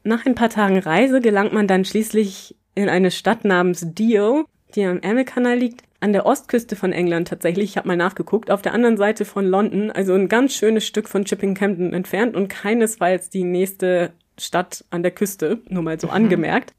[0.03, 4.43] Nach ein paar Tagen Reise gelangt man dann schließlich in eine Stadt namens Deal,
[4.75, 7.71] die am Ärmelkanal liegt, an der Ostküste von England tatsächlich.
[7.71, 11.09] Ich habe mal nachgeguckt, auf der anderen Seite von London, also ein ganz schönes Stück
[11.09, 16.07] von Chipping Campden entfernt und keinesfalls die nächste Stadt an der Küste, nur mal so
[16.07, 16.13] mhm.
[16.13, 16.73] angemerkt,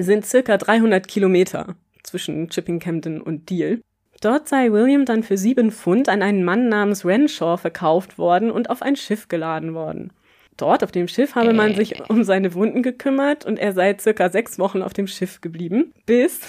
[0.00, 3.80] sind circa 300 Kilometer zwischen Chipping Campden und Deal.
[4.20, 8.68] Dort sei William dann für sieben Pfund an einen Mann namens Renshaw verkauft worden und
[8.68, 10.12] auf ein Schiff geladen worden.
[10.56, 14.28] Dort auf dem Schiff habe man sich um seine Wunden gekümmert und er sei circa
[14.28, 16.40] sechs Wochen auf dem Schiff geblieben, bis,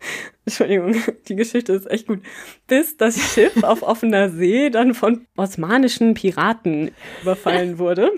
[0.44, 0.96] Entschuldigung,
[1.28, 2.20] die Geschichte ist echt gut,
[2.66, 6.90] bis das Schiff auf offener See dann von osmanischen Piraten
[7.22, 8.10] überfallen wurde,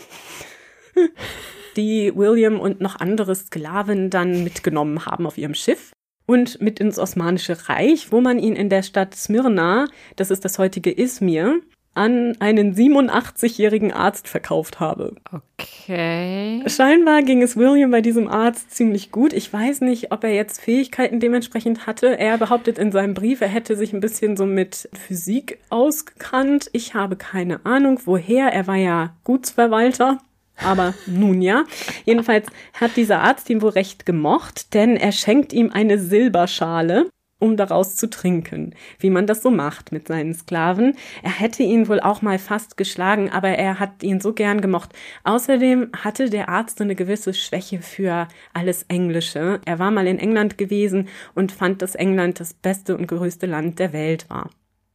[1.77, 5.93] die William und noch andere Sklaven dann mitgenommen haben auf ihrem Schiff
[6.27, 10.59] und mit ins Osmanische Reich, wo man ihn in der Stadt Smyrna, das ist das
[10.59, 11.61] heutige Izmir,
[11.95, 15.15] an einen 87-jährigen Arzt verkauft habe.
[15.31, 16.63] Okay.
[16.67, 19.33] Scheinbar ging es William bei diesem Arzt ziemlich gut.
[19.33, 22.19] Ich weiß nicht, ob er jetzt Fähigkeiten dementsprechend hatte.
[22.19, 26.71] Er behauptet in seinem Brief, er hätte sich ein bisschen so mit Physik ausgekannt.
[26.73, 28.53] Ich habe keine Ahnung, woher.
[28.53, 30.19] Er war ja Gutsverwalter.
[30.57, 31.65] Aber nun ja.
[32.05, 32.47] Jedenfalls
[32.81, 37.07] hat dieser Arzt ihn wohl recht gemocht, denn er schenkt ihm eine Silberschale
[37.43, 40.95] um daraus zu trinken, wie man das so macht mit seinen Sklaven.
[41.23, 44.91] Er hätte ihn wohl auch mal fast geschlagen, aber er hat ihn so gern gemocht.
[45.25, 49.61] Außerdem hatte der Arzt eine gewisse Schwäche für alles Englische.
[49.65, 53.81] Er war mal in England gewesen und fand, dass England das beste und größte Land
[53.81, 54.49] der Welt war.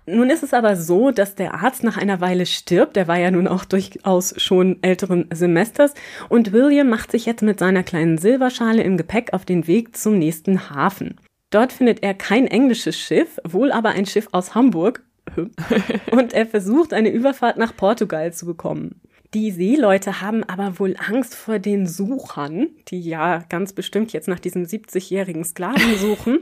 [0.10, 2.96] Nun ist es aber so, dass der Arzt nach einer Weile stirbt.
[2.96, 5.94] Er war ja nun auch durchaus schon älteren Semesters.
[6.30, 10.18] Und William macht sich jetzt mit seiner kleinen Silberschale im Gepäck auf den Weg zum
[10.18, 11.18] nächsten Hafen.
[11.50, 15.04] Dort findet er kein englisches Schiff, wohl aber ein Schiff aus Hamburg.
[16.12, 19.02] Und er versucht, eine Überfahrt nach Portugal zu bekommen.
[19.34, 24.40] Die Seeleute haben aber wohl Angst vor den Suchern, die ja ganz bestimmt jetzt nach
[24.40, 26.40] diesem 70-jährigen Sklaven suchen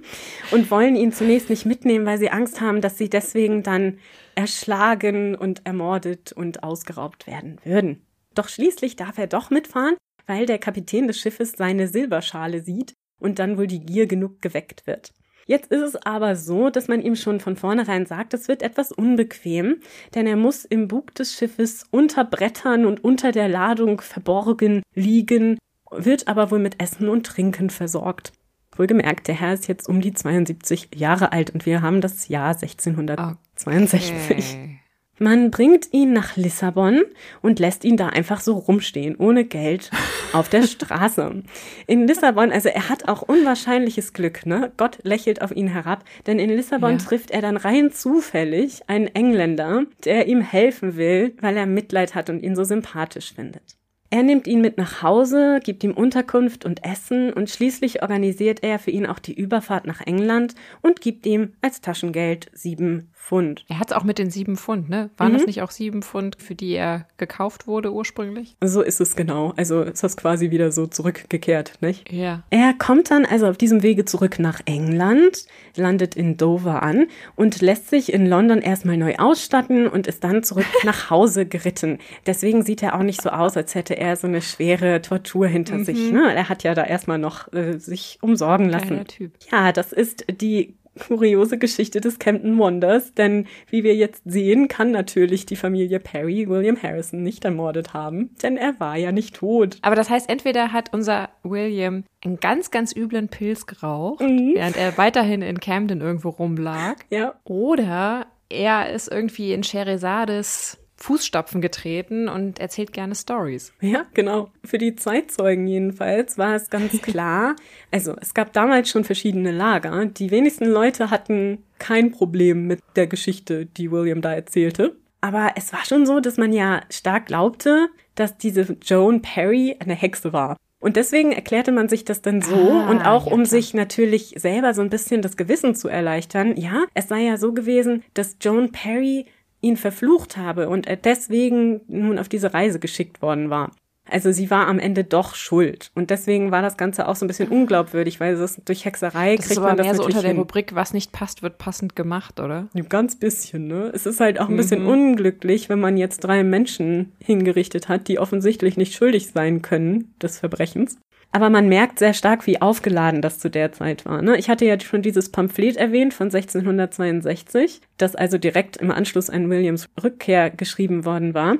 [0.51, 3.97] und wollen ihn zunächst nicht mitnehmen, weil sie Angst haben, dass sie deswegen dann
[4.35, 8.05] erschlagen und ermordet und ausgeraubt werden würden.
[8.35, 9.95] Doch schließlich darf er doch mitfahren,
[10.27, 12.93] weil der Kapitän des Schiffes seine Silberschale sieht
[13.25, 15.11] und dann wohl die Gier genug geweckt wird.
[15.47, 18.91] Jetzt ist es aber so, dass man ihm schon von vornherein sagt, es wird etwas
[18.91, 19.77] unbequem,
[20.13, 25.57] denn er muss im Bug des Schiffes unter Brettern und unter der Ladung verborgen liegen,
[25.91, 28.31] wird aber wohl mit Essen und Trinken versorgt.
[28.75, 32.55] Wohlgemerkt, der Herr ist jetzt um die 72 Jahre alt und wir haben das Jahr
[32.55, 34.13] 1662.
[34.29, 34.74] Okay.
[35.17, 37.03] Man bringt ihn nach Lissabon
[37.41, 39.89] und lässt ihn da einfach so rumstehen, ohne Geld,
[40.33, 41.43] auf der Straße.
[41.87, 44.73] In Lissabon, also er hat auch unwahrscheinliches Glück, ne?
[44.75, 47.05] Gott lächelt auf ihn herab, denn in Lissabon ja.
[47.05, 52.29] trifft er dann rein zufällig einen Engländer, der ihm helfen will, weil er Mitleid hat
[52.29, 53.77] und ihn so sympathisch findet.
[54.09, 58.79] Er nimmt ihn mit nach Hause, gibt ihm Unterkunft und Essen und schließlich organisiert er
[58.79, 63.65] für ihn auch die Überfahrt nach England und gibt ihm als Taschengeld sieben Pfund.
[63.69, 65.09] Er hat es auch mit den sieben Pfund, ne?
[65.17, 65.37] Waren mhm.
[65.37, 68.55] das nicht auch sieben Pfund, für die er gekauft wurde ursprünglich?
[68.63, 69.51] So ist es genau.
[69.57, 72.11] Also ist das quasi wieder so zurückgekehrt, nicht?
[72.11, 72.43] Ja.
[72.51, 77.61] Er kommt dann also auf diesem Wege zurück nach England, landet in Dover an und
[77.61, 81.97] lässt sich in London erstmal neu ausstatten und ist dann zurück nach Hause geritten.
[82.27, 85.79] Deswegen sieht er auch nicht so aus, als hätte er so eine schwere Tortur hinter
[85.79, 85.85] mhm.
[85.85, 86.11] sich.
[86.11, 86.31] Ne?
[86.31, 89.03] Er hat ja da erstmal noch äh, sich umsorgen lassen.
[89.07, 89.33] Typ.
[89.51, 90.75] Ja, das ist die
[91.07, 96.47] kuriose Geschichte des Camden Wonders, denn wie wir jetzt sehen, kann natürlich die Familie Perry
[96.47, 99.77] William Harrison nicht ermordet haben, denn er war ja nicht tot.
[99.81, 104.53] Aber das heißt, entweder hat unser William einen ganz, ganz üblen Pilz geraucht, mhm.
[104.55, 107.35] während er weiterhin in Camden irgendwo rumlag, ja.
[107.43, 113.73] oder er ist irgendwie in Sherazades Fußstapfen getreten und erzählt gerne Stories.
[113.81, 114.49] Ja, genau.
[114.63, 117.55] Für die Zeitzeugen jedenfalls war es ganz klar.
[117.91, 120.05] Also es gab damals schon verschiedene Lager.
[120.05, 124.95] Die wenigsten Leute hatten kein Problem mit der Geschichte, die William da erzählte.
[125.21, 129.95] Aber es war schon so, dass man ja stark glaubte, dass diese Joan Perry eine
[129.95, 130.55] Hexe war.
[130.79, 133.45] Und deswegen erklärte man sich das dann so ah, und auch ja, um klar.
[133.47, 136.55] sich natürlich selber so ein bisschen das Gewissen zu erleichtern.
[136.57, 139.25] Ja, es sei ja so gewesen, dass Joan Perry
[139.65, 143.71] ihn verflucht habe und er deswegen nun auf diese Reise geschickt worden war.
[144.07, 145.91] Also sie war am Ende doch schuld.
[145.95, 149.47] Und deswegen war das Ganze auch so ein bisschen unglaubwürdig, weil es durch Hexerei das
[149.47, 150.37] kriegt man das mehr so unter der hin.
[150.37, 152.67] Rubrik, was nicht passt, wird passend gemacht, oder?
[152.75, 153.91] Ein ganz bisschen, ne?
[153.95, 154.89] Es ist halt auch ein bisschen mhm.
[154.89, 160.37] unglücklich, wenn man jetzt drei Menschen hingerichtet hat, die offensichtlich nicht schuldig sein können des
[160.37, 160.99] Verbrechens.
[161.31, 164.21] Aber man merkt sehr stark, wie aufgeladen das zu der Zeit war.
[164.21, 164.37] Ne?
[164.37, 169.49] Ich hatte ja schon dieses Pamphlet erwähnt von 1662, das also direkt im Anschluss an
[169.49, 171.57] Williams Rückkehr geschrieben worden war.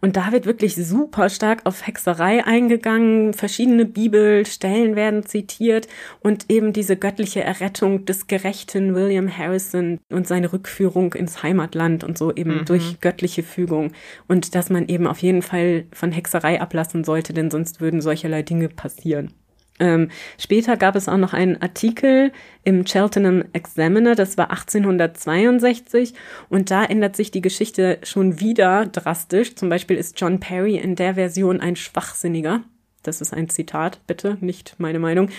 [0.00, 3.32] Und da wird wirklich super stark auf Hexerei eingegangen.
[3.32, 5.88] Verschiedene Bibelstellen werden zitiert
[6.20, 12.18] und eben diese göttliche Errettung des gerechten William Harrison und seine Rückführung ins Heimatland und
[12.18, 12.64] so eben mhm.
[12.66, 13.92] durch göttliche Fügung.
[14.28, 18.42] Und dass man eben auf jeden Fall von Hexerei ablassen sollte, denn sonst würden solcherlei
[18.42, 19.32] Dinge passieren.
[19.78, 22.32] Ähm, später gab es auch noch einen Artikel
[22.64, 26.14] im Cheltenham Examiner, das war 1862
[26.48, 29.54] und da ändert sich die Geschichte schon wieder drastisch.
[29.54, 32.62] Zum Beispiel ist John Perry in der Version ein Schwachsinniger.
[33.02, 35.30] Das ist ein Zitat, bitte, nicht meine Meinung.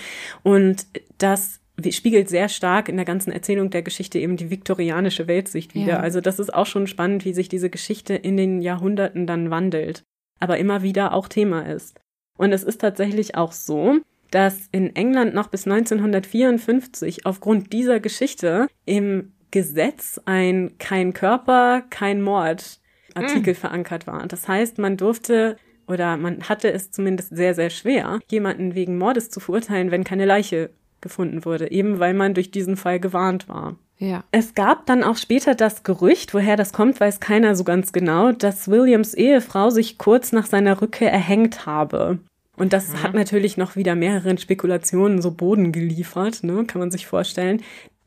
[0.42, 0.86] Und
[1.18, 5.94] das spiegelt sehr stark in der ganzen Erzählung der Geschichte eben die viktorianische Weltsicht wieder.
[5.94, 6.00] Ja.
[6.00, 10.02] Also das ist auch schon spannend, wie sich diese Geschichte in den Jahrhunderten dann wandelt,
[10.40, 12.00] aber immer wieder auch Thema ist.
[12.36, 13.98] Und es ist tatsächlich auch so,
[14.30, 22.20] dass in England noch bis 1954 aufgrund dieser Geschichte im Gesetz ein kein Körper, kein
[22.22, 22.80] Mord
[23.14, 23.56] Artikel mm.
[23.56, 24.26] verankert war.
[24.26, 29.30] Das heißt, man durfte oder man hatte es zumindest sehr, sehr schwer, jemanden wegen Mordes
[29.30, 33.76] zu verurteilen, wenn keine Leiche gefunden wurde, eben weil man durch diesen Fall gewarnt war.
[33.98, 34.22] Ja.
[34.30, 38.32] Es gab dann auch später das Gerücht, woher das kommt, weiß keiner so ganz genau,
[38.32, 42.18] dass Williams Ehefrau sich kurz nach seiner Rückkehr erhängt habe.
[42.58, 43.02] Und das mhm.
[43.02, 47.62] hat natürlich noch wieder mehreren Spekulationen so Boden geliefert, ne, kann man sich vorstellen.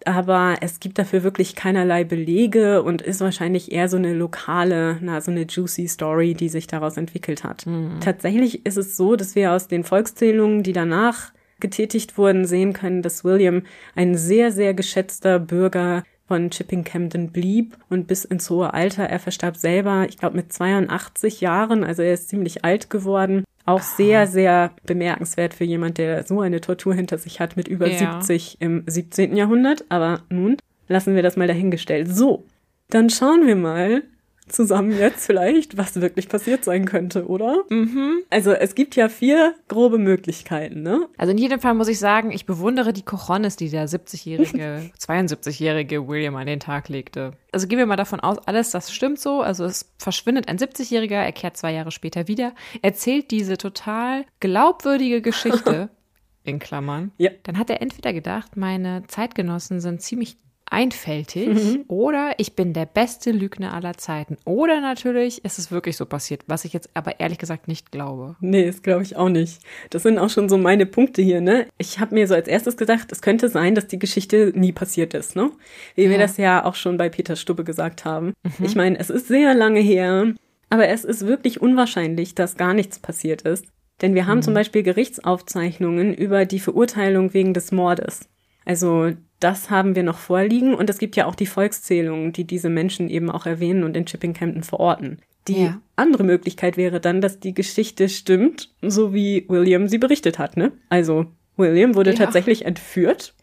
[0.06, 5.22] aber es gibt dafür wirklich keinerlei Belege und ist wahrscheinlich eher so eine lokale, na,
[5.22, 7.66] so eine juicy Story, die sich daraus entwickelt hat.
[7.68, 8.00] Mhm.
[8.00, 13.04] Tatsächlich ist es so, dass wir aus den Volkszählungen, die danach getätigt wurden, sehen können,
[13.04, 13.62] dass William
[13.96, 19.04] ein sehr, sehr geschätzter Bürger von Chipping Camden blieb und bis ins hohe Alter.
[19.04, 23.44] Er verstarb selber, ich glaube, mit 82 Jahren, also er ist ziemlich alt geworden.
[23.66, 27.88] Auch sehr, sehr bemerkenswert für jemand, der so eine Tortur hinter sich hat mit über
[27.88, 28.22] ja.
[28.22, 29.36] 70 im 17.
[29.36, 29.86] Jahrhundert.
[29.90, 30.58] Aber nun
[30.88, 32.14] lassen wir das mal dahingestellt.
[32.14, 32.46] So,
[32.90, 34.04] dann schauen wir mal,
[34.52, 37.64] zusammen jetzt vielleicht, was wirklich passiert sein könnte, oder?
[37.70, 38.24] Mhm.
[38.30, 41.08] Also es gibt ja vier grobe Möglichkeiten, ne?
[41.18, 46.08] Also in jedem Fall muss ich sagen, ich bewundere die Cojones, die der 70-jährige, 72-jährige
[46.08, 47.34] William an den Tag legte.
[47.52, 49.42] Also gehen wir mal davon aus, alles das stimmt so.
[49.42, 55.22] Also es verschwindet ein 70-jähriger, er kehrt zwei Jahre später wieder, erzählt diese total glaubwürdige
[55.22, 55.90] Geschichte.
[56.44, 57.32] in Klammern, ja.
[57.44, 60.38] dann hat er entweder gedacht, meine Zeitgenossen sind ziemlich
[60.72, 61.84] einfältig mhm.
[61.88, 64.38] oder ich bin der beste Lügner aller Zeiten.
[64.46, 68.36] Oder natürlich ist es wirklich so passiert, was ich jetzt aber ehrlich gesagt nicht glaube.
[68.40, 69.62] Nee, das glaube ich auch nicht.
[69.90, 71.68] Das sind auch schon so meine Punkte hier, ne?
[71.78, 75.14] Ich habe mir so als erstes gedacht, es könnte sein, dass die Geschichte nie passiert
[75.14, 75.52] ist, ne?
[75.96, 76.10] Wie ja.
[76.10, 78.34] wir das ja auch schon bei Peter Stubbe gesagt haben.
[78.44, 78.66] Mhm.
[78.66, 80.34] Ich meine, es ist sehr lange her,
[80.70, 83.66] aber es ist wirklich unwahrscheinlich, dass gar nichts passiert ist.
[84.02, 84.44] Denn wir haben mhm.
[84.44, 88.31] zum Beispiel Gerichtsaufzeichnungen über die Verurteilung wegen des Mordes.
[88.66, 92.70] Also das haben wir noch vorliegen und es gibt ja auch die Volkszählungen, die diese
[92.70, 95.20] Menschen eben auch erwähnen und in Chipping Campton verorten.
[95.48, 95.82] Die ja.
[95.96, 100.72] andere Möglichkeit wäre dann, dass die Geschichte stimmt, so wie William sie berichtet hat, ne?
[100.90, 101.26] Also
[101.58, 102.18] William wurde ja.
[102.18, 103.34] tatsächlich entführt,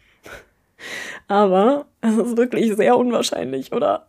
[1.29, 4.07] aber es ist wirklich sehr unwahrscheinlich, oder?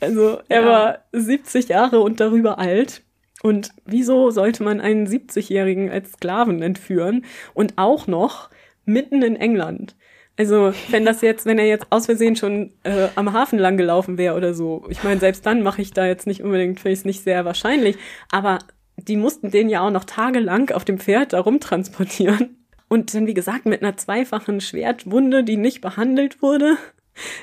[0.00, 0.66] Also er ja.
[0.66, 3.02] war 70 Jahre und darüber alt.
[3.42, 7.24] Und wieso sollte man einen 70-Jährigen als Sklaven entführen
[7.54, 8.50] und auch noch
[8.84, 9.94] mitten in England?
[10.38, 14.18] Also, wenn das jetzt, wenn er jetzt aus Versehen schon äh, am Hafen lang gelaufen
[14.18, 17.00] wäre oder so, ich meine, selbst dann mache ich da jetzt nicht unbedingt, finde ich
[17.00, 17.96] es nicht sehr wahrscheinlich,
[18.30, 18.60] aber
[18.96, 22.56] die mussten den ja auch noch tagelang auf dem Pferd da rumtransportieren.
[22.88, 26.78] Und dann, wie gesagt, mit einer zweifachen Schwertwunde, die nicht behandelt wurde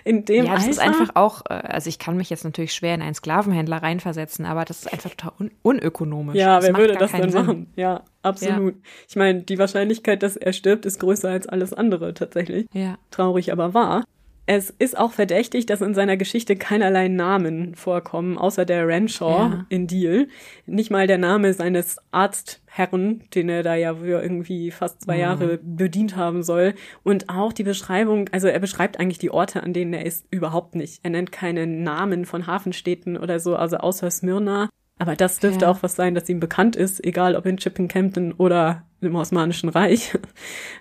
[0.03, 0.71] in dem ja, das Alter.
[0.71, 4.45] ist einfach auch, äh, also ich kann mich jetzt natürlich schwer in einen Sklavenhändler reinversetzen,
[4.45, 6.35] aber das ist einfach total un unökonomisch.
[6.35, 7.41] Ja, das wer würde das denn Sinn.
[7.41, 7.73] machen?
[7.75, 8.75] Ja, absolut.
[8.75, 8.81] Ja.
[9.07, 12.67] Ich meine, die Wahrscheinlichkeit, dass er stirbt, ist größer als alles andere tatsächlich.
[12.73, 12.97] Ja.
[13.11, 14.03] Traurig aber wahr.
[14.47, 19.65] Es ist auch verdächtig, dass in seiner Geschichte keinerlei Namen vorkommen, außer der Renshaw ja.
[19.69, 20.27] in Deal.
[20.67, 25.21] Nicht mal der Name seines Arztherren, den er da ja für irgendwie fast zwei mhm.
[25.21, 26.75] Jahre bedient haben soll.
[27.01, 30.75] Und auch die Beschreibung, also er beschreibt eigentlich die Orte, an denen er ist, überhaupt
[30.75, 30.99] nicht.
[31.01, 34.69] Er nennt keine Namen von Hafenstädten oder so, also außer Smyrna.
[34.97, 35.71] Aber das dürfte ja.
[35.71, 39.69] auch was sein, das ihm bekannt ist, egal ob in Chippen Campton oder im Osmanischen
[39.69, 40.17] Reich.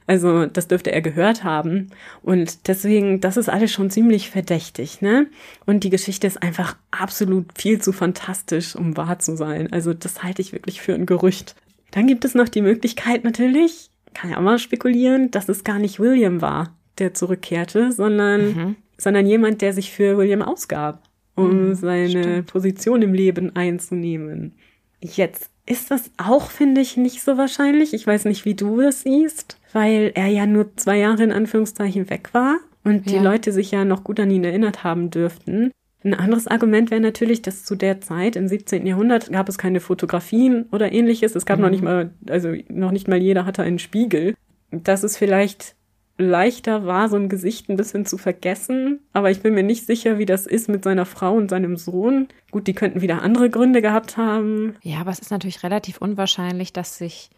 [0.07, 1.89] Also das dürfte er gehört haben.
[2.21, 5.29] Und deswegen, das ist alles schon ziemlich verdächtig, ne?
[5.65, 9.73] Und die Geschichte ist einfach absolut viel zu fantastisch, um wahr zu sein.
[9.73, 11.57] Also das halte ich wirklich für ein Gerücht.
[11.91, 15.79] Dann gibt es noch die Möglichkeit natürlich, kann ja auch mal spekulieren, dass es gar
[15.79, 18.77] nicht William war, der zurückkehrte, sondern, mhm.
[18.99, 21.01] sondern jemand, der sich für William ausgab
[21.35, 22.47] um mhm, seine stimmt.
[22.47, 24.53] Position im Leben einzunehmen.
[25.01, 27.95] Jetzt ist das auch, finde ich, nicht so wahrscheinlich.
[27.95, 32.11] Ich weiß nicht, wie du das siehst, weil er ja nur zwei Jahre in Anführungszeichen
[32.11, 33.18] weg war und ja.
[33.18, 35.70] die Leute sich ja noch gut an ihn erinnert haben dürften.
[36.05, 38.87] Ein anderes Argument wäre natürlich, dass zu der Zeit im 17.
[38.87, 41.35] Jahrhundert gab es keine Fotografien oder ähnliches.
[41.35, 41.64] Es gab mhm.
[41.64, 44.35] noch nicht mal, also noch nicht mal jeder hatte einen Spiegel.
[44.70, 45.76] Das ist vielleicht
[46.17, 49.01] leichter war, so ein Gesicht ein bisschen zu vergessen.
[49.12, 52.29] Aber ich bin mir nicht sicher, wie das ist mit seiner Frau und seinem Sohn.
[52.51, 54.77] Gut, die könnten wieder andere Gründe gehabt haben.
[54.83, 57.31] Ja, aber es ist natürlich relativ unwahrscheinlich, dass sich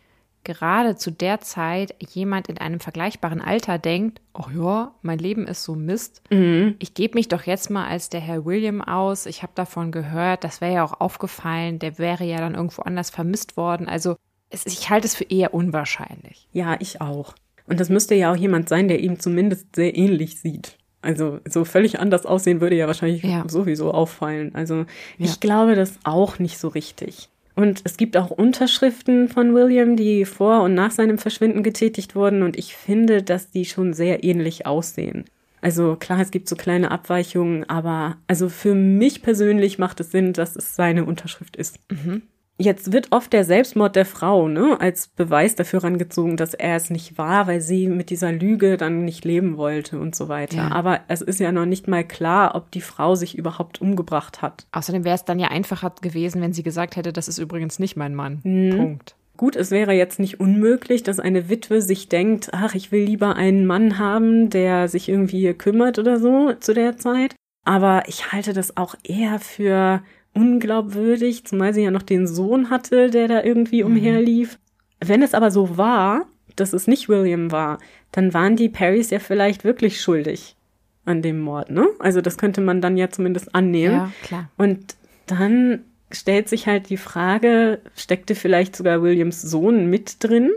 [0.45, 5.65] gerade zu der Zeit jemand in einem vergleichbaren Alter denkt, oh ja, mein Leben ist
[5.65, 6.23] so Mist.
[6.31, 6.77] Mhm.
[6.79, 9.27] Ich gebe mich doch jetzt mal als der Herr William aus.
[9.27, 13.11] Ich habe davon gehört, das wäre ja auch aufgefallen, der wäre ja dann irgendwo anders
[13.11, 13.89] vermisst worden.
[13.89, 14.17] Also
[14.51, 16.49] ich halte es für eher unwahrscheinlich.
[16.53, 17.35] Ja, ich auch.
[17.67, 20.77] Und das müsste ja auch jemand sein, der ihm zumindest sehr ähnlich sieht.
[21.03, 23.45] Also so völlig anders aussehen würde ja wahrscheinlich ja.
[23.49, 24.55] sowieso auffallen.
[24.55, 24.85] Also ja.
[25.19, 27.29] ich glaube das auch nicht so richtig.
[27.55, 32.43] Und es gibt auch Unterschriften von William, die vor und nach seinem Verschwinden getätigt wurden.
[32.43, 35.25] Und ich finde, dass die schon sehr ähnlich aussehen.
[35.63, 40.33] Also klar, es gibt so kleine Abweichungen, aber also für mich persönlich macht es Sinn,
[40.33, 41.79] dass es seine Unterschrift ist.
[41.91, 42.23] Mhm.
[42.59, 46.89] Jetzt wird oft der Selbstmord der Frau ne, als Beweis dafür rangezogen, dass er es
[46.89, 50.57] nicht war, weil sie mit dieser Lüge dann nicht leben wollte und so weiter.
[50.57, 50.73] Ja.
[50.73, 54.67] Aber es ist ja noch nicht mal klar, ob die Frau sich überhaupt umgebracht hat.
[54.73, 57.97] Außerdem wäre es dann ja einfacher gewesen, wenn sie gesagt hätte, das ist übrigens nicht
[57.97, 58.41] mein Mann.
[58.43, 58.77] Mhm.
[58.77, 59.17] Punkt.
[59.37, 63.37] Gut, es wäre jetzt nicht unmöglich, dass eine Witwe sich denkt, ach, ich will lieber
[63.37, 67.35] einen Mann haben, der sich irgendwie kümmert oder so zu der Zeit.
[67.65, 70.01] Aber ich halte das auch eher für
[70.37, 73.91] unglaubwürdig, zumal sie ja noch den Sohn hatte, der da irgendwie Mhm.
[73.93, 74.59] umherlief.
[75.05, 76.27] Wenn es aber so war,
[76.57, 77.79] dass es nicht William war,
[78.13, 80.57] dann waren die Perrys ja vielleicht wirklich schuldig
[81.05, 81.87] an dem Mord, ne?
[81.99, 83.95] Also das könnte man dann ja zumindest annehmen.
[83.95, 84.51] Ja, klar.
[84.57, 85.81] Und dann
[86.11, 90.51] stellt sich halt die Frage, steckte vielleicht sogar Williams Sohn mit drin,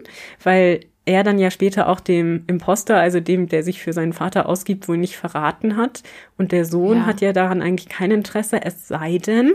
[0.43, 4.47] weil er dann ja später auch dem Imposter, also dem, der sich für seinen Vater
[4.47, 6.03] ausgibt, wohl nicht verraten hat.
[6.37, 7.05] Und der Sohn Ja.
[7.07, 9.53] hat ja daran eigentlich kein Interesse, es sei denn,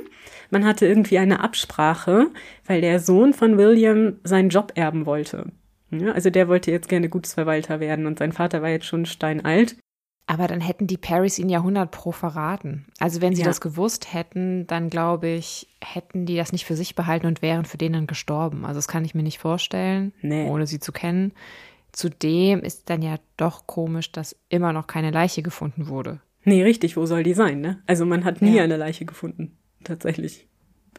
[0.50, 2.26] man hatte irgendwie eine Absprache,
[2.66, 5.46] weil der Sohn von William seinen Job erben wollte.
[5.90, 9.76] Ja, also der wollte jetzt gerne Gutsverwalter werden und sein Vater war jetzt schon steinalt.
[10.27, 12.87] Aber dann hätten die Parrys ihn ja 100 pro verraten.
[12.99, 13.47] Also wenn sie Ja.
[13.49, 17.66] das gewusst hätten, dann glaube ich, hätten die das nicht für sich behalten und wären
[17.66, 18.64] für den dann gestorben.
[18.64, 20.49] Also das kann ich mir nicht vorstellen, Nee.
[20.49, 21.33] ohne sie zu kennen.
[21.93, 26.20] Zudem ist dann ja doch komisch, dass immer noch keine Leiche gefunden wurde.
[26.45, 27.83] Nee, richtig, wo soll die sein, ne?
[27.87, 28.64] Also man hat nie Ja.
[28.64, 30.47] eine Leiche gefunden, tatsächlich.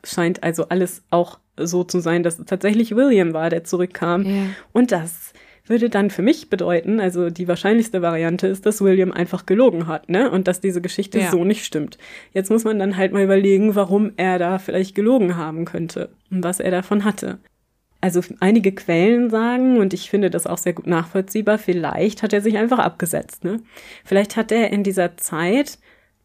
[0.03, 4.23] Scheint also alles auch so zu sein, dass es tatsächlich William war, der zurückkam.
[4.23, 4.43] Ja.
[4.71, 5.34] Und das
[5.68, 10.09] würde dann für mich bedeuten, also die wahrscheinlichste Variante ist, dass William einfach gelogen hat,
[10.09, 10.30] ne?
[10.30, 11.32] Und dass diese Geschichte Ja.
[11.32, 11.97] so nicht stimmt.
[12.34, 16.43] Jetzt muss man dann halt mal überlegen, warum er da vielleicht gelogen haben könnte und
[16.43, 17.39] was er davon hatte.
[18.01, 22.41] Also einige Quellen sagen, und ich finde das auch sehr gut nachvollziehbar, vielleicht hat er
[22.41, 23.43] sich einfach abgesetzt.
[23.43, 23.61] Ne?
[24.03, 25.80] Vielleicht hat er in dieser Zeit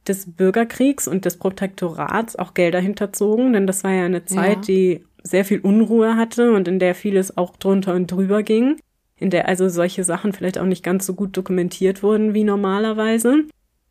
[0.06, 4.60] des Bürgerkriegs und des Protektorats auch Gelder hinterzogen, denn das war ja eine Zeit, Ja.
[4.62, 8.76] die sehr viel Unruhe hatte und in der vieles auch drunter und drüber ging,
[9.20, 13.44] in der also solche Sachen vielleicht auch nicht ganz so gut dokumentiert wurden wie normalerweise.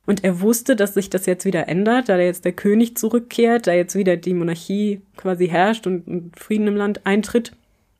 [0.06, 3.74] Und er wusste, dass sich das jetzt wieder ändert, da jetzt der König zurückkehrt, da
[3.74, 7.52] jetzt wieder die Monarchie quasi herrscht und, Frieden im Land eintritt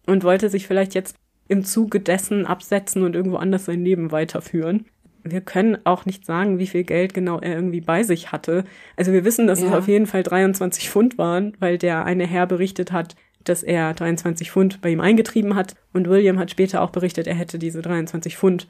[0.08, 1.16] und wollte sich vielleicht jetzt
[1.48, 4.86] im Zuge dessen absetzen und irgendwo anders sein Leben weiterführen.
[5.24, 8.64] Wir können auch nicht sagen, wie viel Geld genau er irgendwie bei sich hatte.
[8.96, 9.78] Also wir wissen, dass es Ja.
[9.78, 13.16] auf jeden Fall 23 Pfund waren, weil der eine Herr berichtet hat,
[13.50, 15.76] dass er 23 Pfund bei ihm eingetrieben hat.
[15.94, 18.68] Und William hat später auch berichtet, er hätte diese 23 Pfund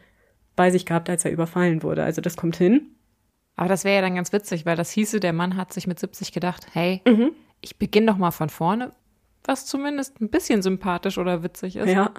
[0.55, 2.03] bei sich gehabt, als er überfallen wurde.
[2.03, 2.87] Also das kommt hin.
[3.55, 5.99] Aber das wäre ja dann ganz witzig, weil das hieße, der Mann hat sich mit
[5.99, 7.31] 70 gedacht, hey, Mhm.
[7.61, 8.93] ich beginne doch mal von vorne,
[9.43, 11.89] was zumindest ein bisschen sympathisch oder witzig ist.
[11.89, 12.13] Ja.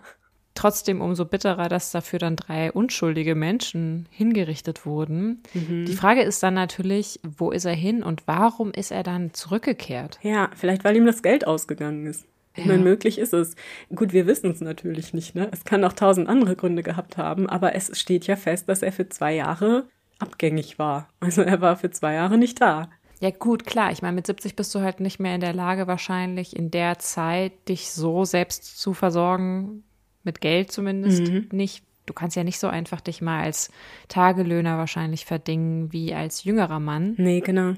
[0.55, 5.43] Trotzdem umso bitterer, dass dafür dann drei unschuldige Menschen hingerichtet wurden.
[5.55, 5.85] Mhm.
[5.87, 10.19] Die Frage ist dann natürlich, wo ist er hin und warum ist er dann zurückgekehrt?
[10.23, 12.27] Ja, vielleicht weil ihm das Geld ausgegangen ist.
[12.57, 13.55] Ich meine, möglich ist es.
[13.95, 15.49] Gut, wir wissen es natürlich nicht, ne?
[15.53, 18.93] Es kann auch tausend andere Gründe gehabt haben, aber es steht ja fest, dass er
[18.93, 19.87] für zwei Jahre
[20.19, 21.09] abgängig war.
[21.21, 22.91] Also er war für zwei Jahre nicht da.
[23.21, 23.93] Ja gut, klar.
[23.93, 26.99] Ich meine, mit 70 bist du halt nicht mehr in der Lage, wahrscheinlich in der
[26.99, 29.85] Zeit dich so selbst zu versorgen,
[30.25, 31.49] mit Geld zumindest Mhm.
[31.53, 31.85] nicht.
[32.07, 33.71] Du kannst ja nicht so einfach dich mal als
[34.09, 37.15] Tagelöhner wahrscheinlich verdingen wie als jüngerer Mann.
[37.19, 37.75] Nee, genau.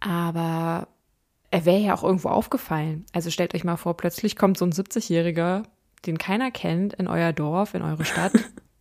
[0.00, 0.88] Aber
[1.54, 3.04] er wäre ja auch irgendwo aufgefallen.
[3.12, 5.62] Also stellt euch mal vor, plötzlich kommt so ein 70-Jähriger,
[6.04, 8.32] den keiner kennt, in euer Dorf, in eure Stadt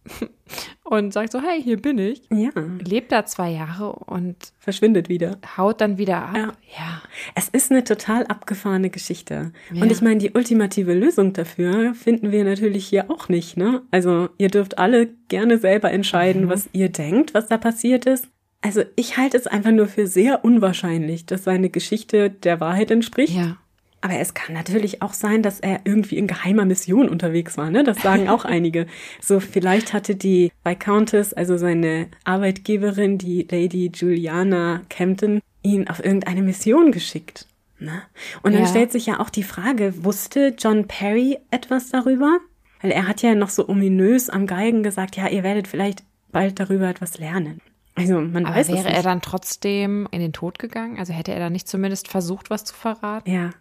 [0.84, 2.24] und sagt so, hey, hier bin ich.
[2.32, 2.50] Ja,
[2.84, 5.38] Lebt da zwei Jahre und verschwindet wieder.
[5.58, 6.36] haut dann wieder ab.
[6.36, 6.52] Ja.
[6.78, 7.02] ja.
[7.36, 9.54] Es ist eine total abgefahrene Geschichte.
[9.72, 9.82] Ja.
[9.84, 13.84] Und ich meine, die ultimative Lösung dafür finden wir natürlich hier auch nicht, ne?
[13.92, 16.50] Also, ihr dürft alle gerne selber entscheiden, Mhm.
[16.50, 18.28] was ihr denkt, was da passiert ist.
[18.64, 23.36] Also, ich halte es einfach nur für sehr unwahrscheinlich, dass seine Geschichte der Wahrheit entspricht.
[23.36, 23.58] Ja.
[24.02, 27.84] Aber es kann natürlich auch sein, dass er irgendwie in geheimer Mission unterwegs war, ne?
[27.84, 28.88] Das sagen auch einige.
[29.22, 36.42] So, vielleicht hatte die Viscountess, also seine Arbeitgeberin, die Lady Juliana Campton, ihn auf irgendeine
[36.42, 37.48] Mission geschickt.
[37.80, 38.02] Ne?
[38.44, 38.68] Und dann Ja.
[38.70, 42.40] stellt sich ja auch die Frage, wusste John Perry etwas darüber?
[42.82, 46.60] Weil er hat ja noch so ominös am Geigen gesagt, ja, ihr werdet vielleicht bald
[46.60, 47.60] darüber etwas lernen.
[47.96, 50.98] Also man Aber weiß es wäre er dann trotzdem in den Tod gegangen?
[51.00, 53.30] Also hätte er dann nicht zumindest versucht, was zu verraten?
[53.32, 53.52] Ja,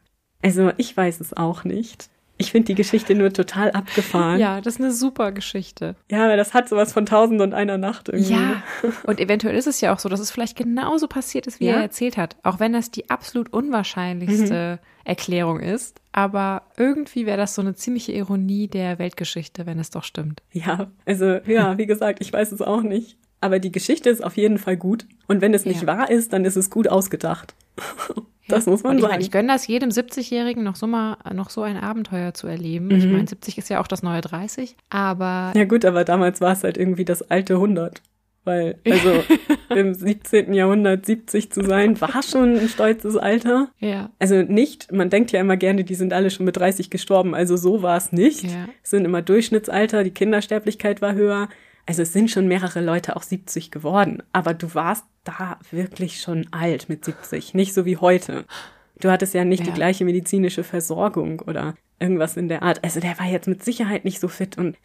[0.43, 2.09] also ich weiß es auch nicht.
[2.39, 4.41] Ich finde die Geschichte nur total abgefahren.
[4.41, 5.95] Ja, das ist eine super Geschichte.
[6.11, 8.33] Ja, aber das hat sowas von Tausend und einer Nacht irgendwie.
[8.33, 8.63] Ja,
[9.05, 11.75] und eventuell ist es ja auch so, dass es vielleicht genauso passiert ist, wie Ja.
[11.77, 12.37] er erzählt hat.
[12.43, 16.01] Auch wenn das die absolut unwahrscheinlichste Erklärung ist.
[16.11, 20.43] Aber irgendwie wäre das so eine ziemliche Ironie der Weltgeschichte, wenn es doch stimmt.
[20.53, 23.19] Ja, also ja, wie gesagt, ich weiß es auch nicht.
[23.43, 25.05] Aber die Geschichte ist auf jeden Fall gut.
[25.29, 25.87] Und wenn es nicht Ja.
[25.89, 27.55] wahr ist, dann ist es gut ausgedacht.
[28.49, 29.13] Das muss man und ich sagen.
[29.13, 32.91] meine, ich gönne das jedem 70-Jährigen noch so mal noch so ein Abenteuer zu erleben.
[32.91, 36.53] Ich meine, 70 ist ja auch das neue 30, aber ja gut, aber damals war
[36.53, 38.03] es halt irgendwie das alte 100.
[38.45, 39.23] weil also
[39.75, 40.53] im 17.
[40.53, 43.69] Jahrhundert 70 zu sein, war schon ein stolzes Alter.
[43.79, 44.11] Ja.
[44.19, 47.57] Also nicht, man denkt ja immer gerne, die sind alle schon mit 30 gestorben, also
[47.57, 48.43] so war es nicht.
[48.43, 48.69] Ja.
[48.83, 51.49] Es sind immer Durchschnittsalter, die Kindersterblichkeit war höher.
[51.87, 56.47] Also es sind schon mehrere Leute auch 70 geworden, aber du warst da wirklich schon
[56.53, 58.45] alt mit 70, nicht so wie heute.
[59.01, 59.67] Du hattest ja nicht Ja.
[59.67, 62.83] die gleiche medizinische Versorgung oder irgendwas in der Art.
[62.85, 64.77] Also der war jetzt mit Sicherheit nicht so fit und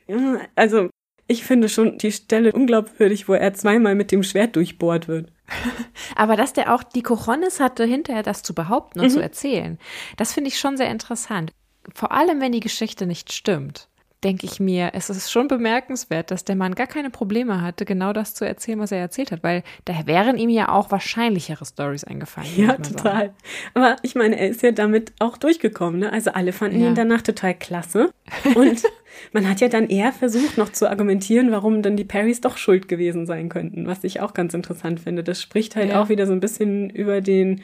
[0.55, 0.89] also
[1.27, 5.31] ich finde schon die Stelle unglaubwürdig, wo er zweimal mit dem Schwert durchbohrt wird.
[6.15, 9.77] Aber dass der auch die Cojones hatte, hinterher das zu behaupten und zu erzählen,
[10.15, 11.51] das finde ich schon sehr interessant.
[11.93, 13.87] Vor allem, wenn die Geschichte nicht stimmt,
[14.24, 18.13] denke ich mir, es ist schon bemerkenswert, dass der Mann gar keine Probleme hatte, genau
[18.13, 22.03] das zu erzählen, was er erzählt hat, weil da wären ihm ja auch wahrscheinlichere Stories
[22.03, 22.49] eingefallen.
[22.55, 22.84] Ja, mal sagen.
[22.84, 23.34] total.
[23.76, 25.99] Aber ich meine, er ist ja damit auch durchgekommen.
[25.99, 26.11] Ne?
[26.11, 26.88] Also alle fanden Ja.
[26.88, 28.09] ihn danach total klasse.
[28.55, 28.82] Und
[29.34, 32.88] man hat ja dann eher versucht, noch zu argumentieren, warum dann die Perrys doch schuld
[32.88, 35.24] gewesen sein könnten, was ich auch ganz interessant finde.
[35.24, 36.01] Das spricht halt Ja.
[36.01, 37.61] auch wieder so ein bisschen über den,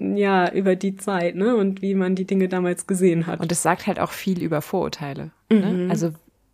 [0.00, 1.54] ja, über die Zeit, ne?
[1.56, 3.40] Und wie man die Dinge damals gesehen hat.
[3.40, 5.30] Und es sagt halt auch viel über Vorurteile.
[5.50, 5.88] Ne?
[5.90, 6.10] Also,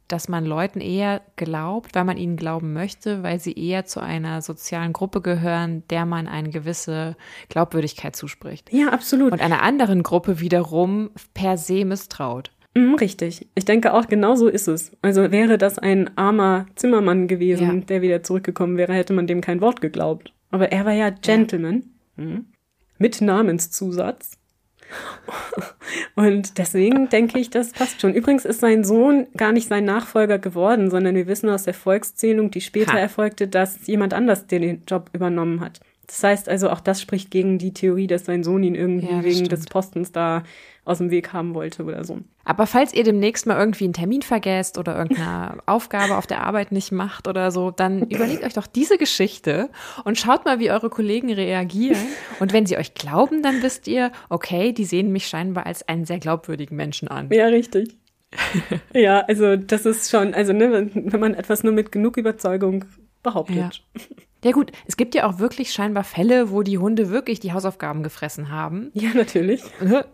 [0.08, 4.40] dass man Leuten eher glaubt, weil man ihnen glauben möchte, weil sie eher zu einer
[4.42, 7.14] sozialen Gruppe gehören, der man eine gewisse
[7.50, 8.72] Glaubwürdigkeit zuspricht.
[8.72, 9.32] ja, absolut.
[9.32, 12.50] Und einer anderen Gruppe wiederum per se misstraut.
[12.74, 13.48] Mhm, richtig.
[13.54, 14.92] Ich denke auch, genau so ist es.
[15.02, 17.84] Also wäre das ein armer Zimmermann gewesen, Ja.
[17.86, 20.32] der wieder zurückgekommen wäre, hätte man dem kein Wort geglaubt.
[20.50, 21.84] Aber er war ja Gentleman.
[22.16, 22.46] Mhm.
[22.98, 24.32] Mit Namenszusatz.
[26.14, 28.14] Und deswegen denke ich, das passt schon.
[28.14, 32.50] Übrigens ist sein Sohn gar nicht sein Nachfolger geworden, sondern wir wissen aus der Volkszählung,
[32.50, 32.98] die später Ha.
[32.98, 35.80] erfolgte, dass jemand anders den Job übernommen hat.
[36.08, 39.22] Das heißt also, auch das spricht gegen die Theorie, dass sein Sohn ihn irgendwie Ja,
[39.22, 39.52] wegen stimmt.
[39.52, 40.42] des Postens da
[40.86, 42.20] aus dem Weg haben wollte oder so.
[42.46, 46.72] Aber falls ihr demnächst mal irgendwie einen Termin vergesst oder irgendeine Aufgabe auf der Arbeit
[46.72, 49.68] nicht macht oder so, dann überlegt euch doch diese Geschichte
[50.04, 52.00] und schaut mal, wie eure Kollegen reagieren.
[52.40, 56.06] Und wenn sie euch glauben, dann wisst ihr, okay, die sehen mich scheinbar als einen
[56.06, 57.28] sehr glaubwürdigen Menschen an.
[57.30, 57.94] Ja, richtig.
[58.94, 62.86] ja, also das ist schon, also ne, wenn wenn man etwas nur mit genug Überzeugung
[63.22, 63.82] behauptet.
[63.94, 64.00] Ja.
[64.44, 68.02] Ja gut, es gibt ja auch wirklich scheinbar Fälle, wo die Hunde wirklich die Hausaufgaben
[68.02, 68.90] gefressen haben.
[68.94, 69.62] Ja, natürlich.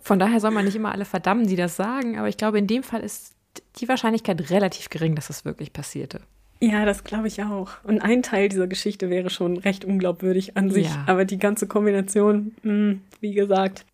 [0.00, 2.66] Von daher soll man nicht immer alle verdammen, die das sagen, aber ich glaube, in
[2.66, 3.34] dem Fall ist
[3.80, 6.20] die Wahrscheinlichkeit relativ gering, dass es wirklich passierte.
[6.60, 7.70] Ja, das glaube ich auch.
[7.84, 11.04] Und ein Teil dieser Geschichte wäre schon recht unglaubwürdig an sich, Ja.
[11.06, 13.84] aber die ganze Kombination, mh, wie gesagt.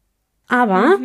[0.49, 0.99] Aber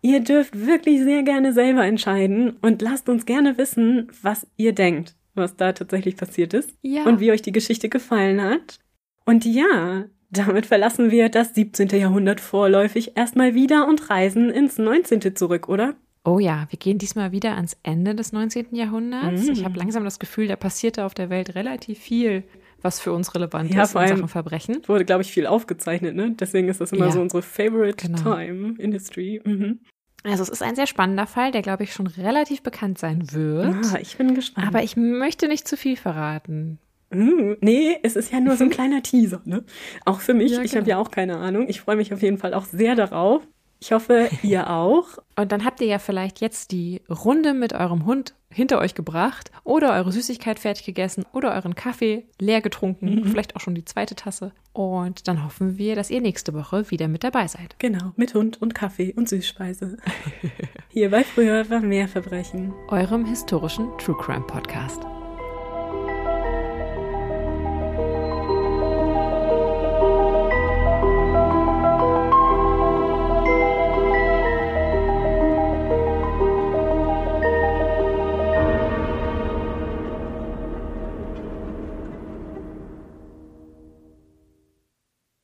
[0.00, 5.14] ihr dürft wirklich sehr gerne selber entscheiden und lasst uns gerne wissen, was ihr denkt,
[5.34, 7.04] was da tatsächlich passiert ist Ja.
[7.04, 8.78] und wie euch die Geschichte gefallen hat.
[9.24, 11.88] Und ja, damit verlassen wir das 17.
[11.88, 15.34] Jahrhundert vorläufig erstmal wieder und reisen ins 19.
[15.36, 15.94] zurück, oder?
[16.24, 18.74] Oh ja, wir gehen diesmal wieder ans Ende des 19.
[18.76, 19.46] Jahrhunderts.
[19.46, 19.52] Mhm.
[19.52, 22.44] Ich habe langsam das Gefühl, da passierte auf der Welt relativ viel,
[22.80, 24.82] was für uns relevant Ja, ist vor in Sachen Verbrechen.
[24.86, 26.34] Wurde, glaube ich, viel aufgezeichnet, ne?
[26.38, 27.12] Deswegen ist das immer Ja.
[27.12, 28.22] so unsere favorite Genau.
[28.36, 29.40] time in history.
[29.44, 29.80] Mhm.
[30.24, 33.74] Also es ist ein sehr spannender Fall, der, glaube ich, schon relativ bekannt sein wird.
[33.92, 34.66] Ah, ich bin gespannt.
[34.68, 36.78] Aber ich möchte nicht zu viel verraten.
[37.10, 39.64] Mm, nee, es ist ja nur so ein kleiner Teaser, ne?
[40.04, 40.80] Auch für mich, Ja, ich genau.
[40.82, 41.66] habe ja auch keine Ahnung.
[41.68, 43.42] Ich freue mich auf jeden Fall auch sehr darauf.
[43.82, 45.18] Ich hoffe, ihr auch.
[45.34, 49.50] Und dann habt ihr ja vielleicht jetzt die Runde mit eurem Hund hinter euch gebracht
[49.64, 54.14] oder eure Süßigkeit fertig gegessen oder euren Kaffee leer getrunken, vielleicht auch schon die zweite
[54.14, 54.52] Tasse.
[54.72, 57.74] Und dann hoffen wir, dass ihr nächste Woche wieder mit dabei seid.
[57.80, 59.96] Genau, mit Hund und Kaffee und Süßspeise.
[60.88, 62.72] Hier bei Früher war mehr Verbrechen.
[62.88, 65.00] Eurem historischen True Crime Podcast.